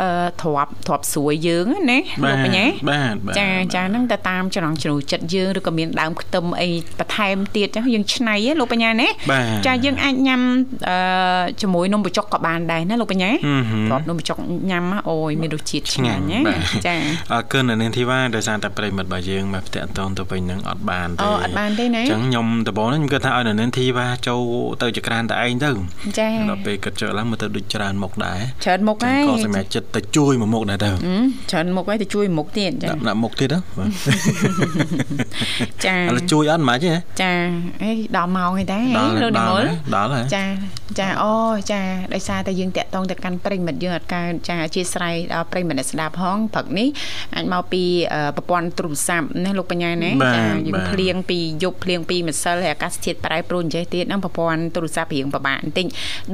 [0.00, 10.40] អឺទ្រាប់ទ្រាប់ស្រួយយើងណាលោកបញ្ញាបាទបាទចាចាហ្នឹងទៅតាមចំណង់ចំណូលចិត្តយើងឬក៏មានដើមខ្ទឹមអីបន្ថែមទៀតចឹងយើងឆ្នៃហ៎លោកបញ្ញាណាបាទចាយើងអាចញ៉ាំ
[10.88, 14.36] អឺជាមួយនំបញ្ចុកក៏បានដែរណាលោកបញ្ញាហឹមហឹមគ្រាប់នំបញ្ចុក
[14.70, 16.94] ញ៉ាំមកអូយមានរសជាតិឆ្ងាញ់ណាបាទចា
[17.32, 24.40] អរគុណនៅនាងធីវ៉ាដោយសារតែប្រិយមិត្តរបស់យើងមកផ្ទាក់តងទៅវិញនឹងអត់បានទេអូអត់បានទេណាអញ្ចឹងខ្ញុំដំបូងហ្នឹងខ្ញុំគិតថាឲ្យនៅនាងធីវ៉ាចូល
[24.82, 25.70] ទៅចក្រានតែឯងទៅ
[26.18, 33.90] ចាដល់ពេលគិតចុះឡើងមើលទៅដូចច្រើនមុខដែរច្រើនមុខចឹហើងយក៏សម្រាប់ចិត្តទៅជួយមួយមុខដែរទៅហឹមច្រើនមុខហើយទៅជួយមុខទៀតចាដាក់ដាក់មុខទៀតហ៎បាទ
[35.86, 37.32] ចាឥឡូវជួយអត់មិនខ្មិចទេចា
[37.82, 39.62] អេដល់ម៉ោងហើយដែរដល់លោកនិមល
[39.94, 40.44] ដល់ហើយចា
[40.98, 41.32] ចាអូ
[41.70, 41.80] ចា
[42.14, 46.88] ដោយសារតែយើងតាក់ទងទៅកាន់ប្រិមិត្តយើងអត់កើតចាអធិស្ឋានដល់ប្រិមិត្តអ្នកស្ដាប់ហងព្រឹកនេះ
[47.34, 47.82] អាចមកពី
[48.14, 55.86] អឺប្រព័ន្ធទូរស័ព្ទណាលោកបញ្ញាណាបាទចាយើងបាទភ្លៀងពីយប់ភ្លៀងពីម្សិលហើយអាកាសធាតុប្រែប្រួលអញ្ចេះទៀតហ្នឹងប្រព័ន្ធទូរស័ព្ទរៀងពិបាកបន្តិច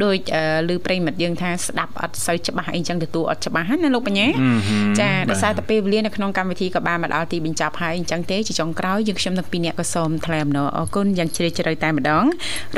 [0.02, 4.34] ដូចអឺឮប្រិមិត្តយើងថាស្ដាប់អត់សូវច្បាស់អីចឹងទទួលអត់ច្បាស់ហ្នឹងណាលោកបញ្ញាអឺ
[4.68, 12.24] ហឹមចាដោយសារបាទតែពេលវេលានៅក្នុងកម្មវិធីក៏បានមកដល់ទីបញ្ចប់ហើយអញ្ចឹងទេជាចុងក្រោយយើងខ្ញុំទាំងពីរអ្នកក៏សូមថ្លែងអំណរអរគុណយ៉ាងជ្រាលជ្រៅតែម្ដង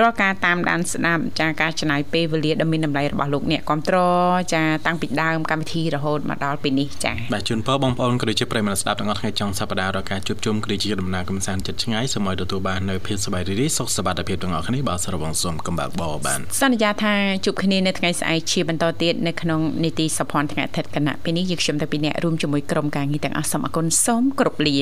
[0.00, 3.98] រាល់ការតាមដានស្ដាប់ចាការចំណាយពេលវេលាដ៏មានតម្លៃរបស់លោកអ្នកគ្រប់ត្រ
[4.54, 17.14] ចាតាំងពីដើមកម្មវិធីរហូតមកដល់ពេលនេះចាបាទជូនពរបងប្អូនក៏ដូចជាប្រិយមិត្តស្ដាប់ទាំងអស់ថ្ងៃចុងសប្ដាហ៍រកការជួបជុំក៏ដូចជាដំណើរកម្សាន្តចិត្តឆ្ងាយសូមឲ្យទទួលបាននូវភាពសប្បាយរីករាយសុខសប្បាយភាពទាំងអស់គ្នាបាទសរវងសូមកំបាក់បបបានសន្យាថា
[17.44, 24.78] ជួបគ្នានៅថ្ងៃស្អែកជាបន្តទៀតនៅក្នុងនីតិសភ័ណ្ឌថ្ងៃអាទិត្យគណៈពេលនេះយើងខ្ញុំតែពីរអ្នករួមជាមួយក្រុមការងារទាំងអស់សូមអរគុណសូមគោរពលា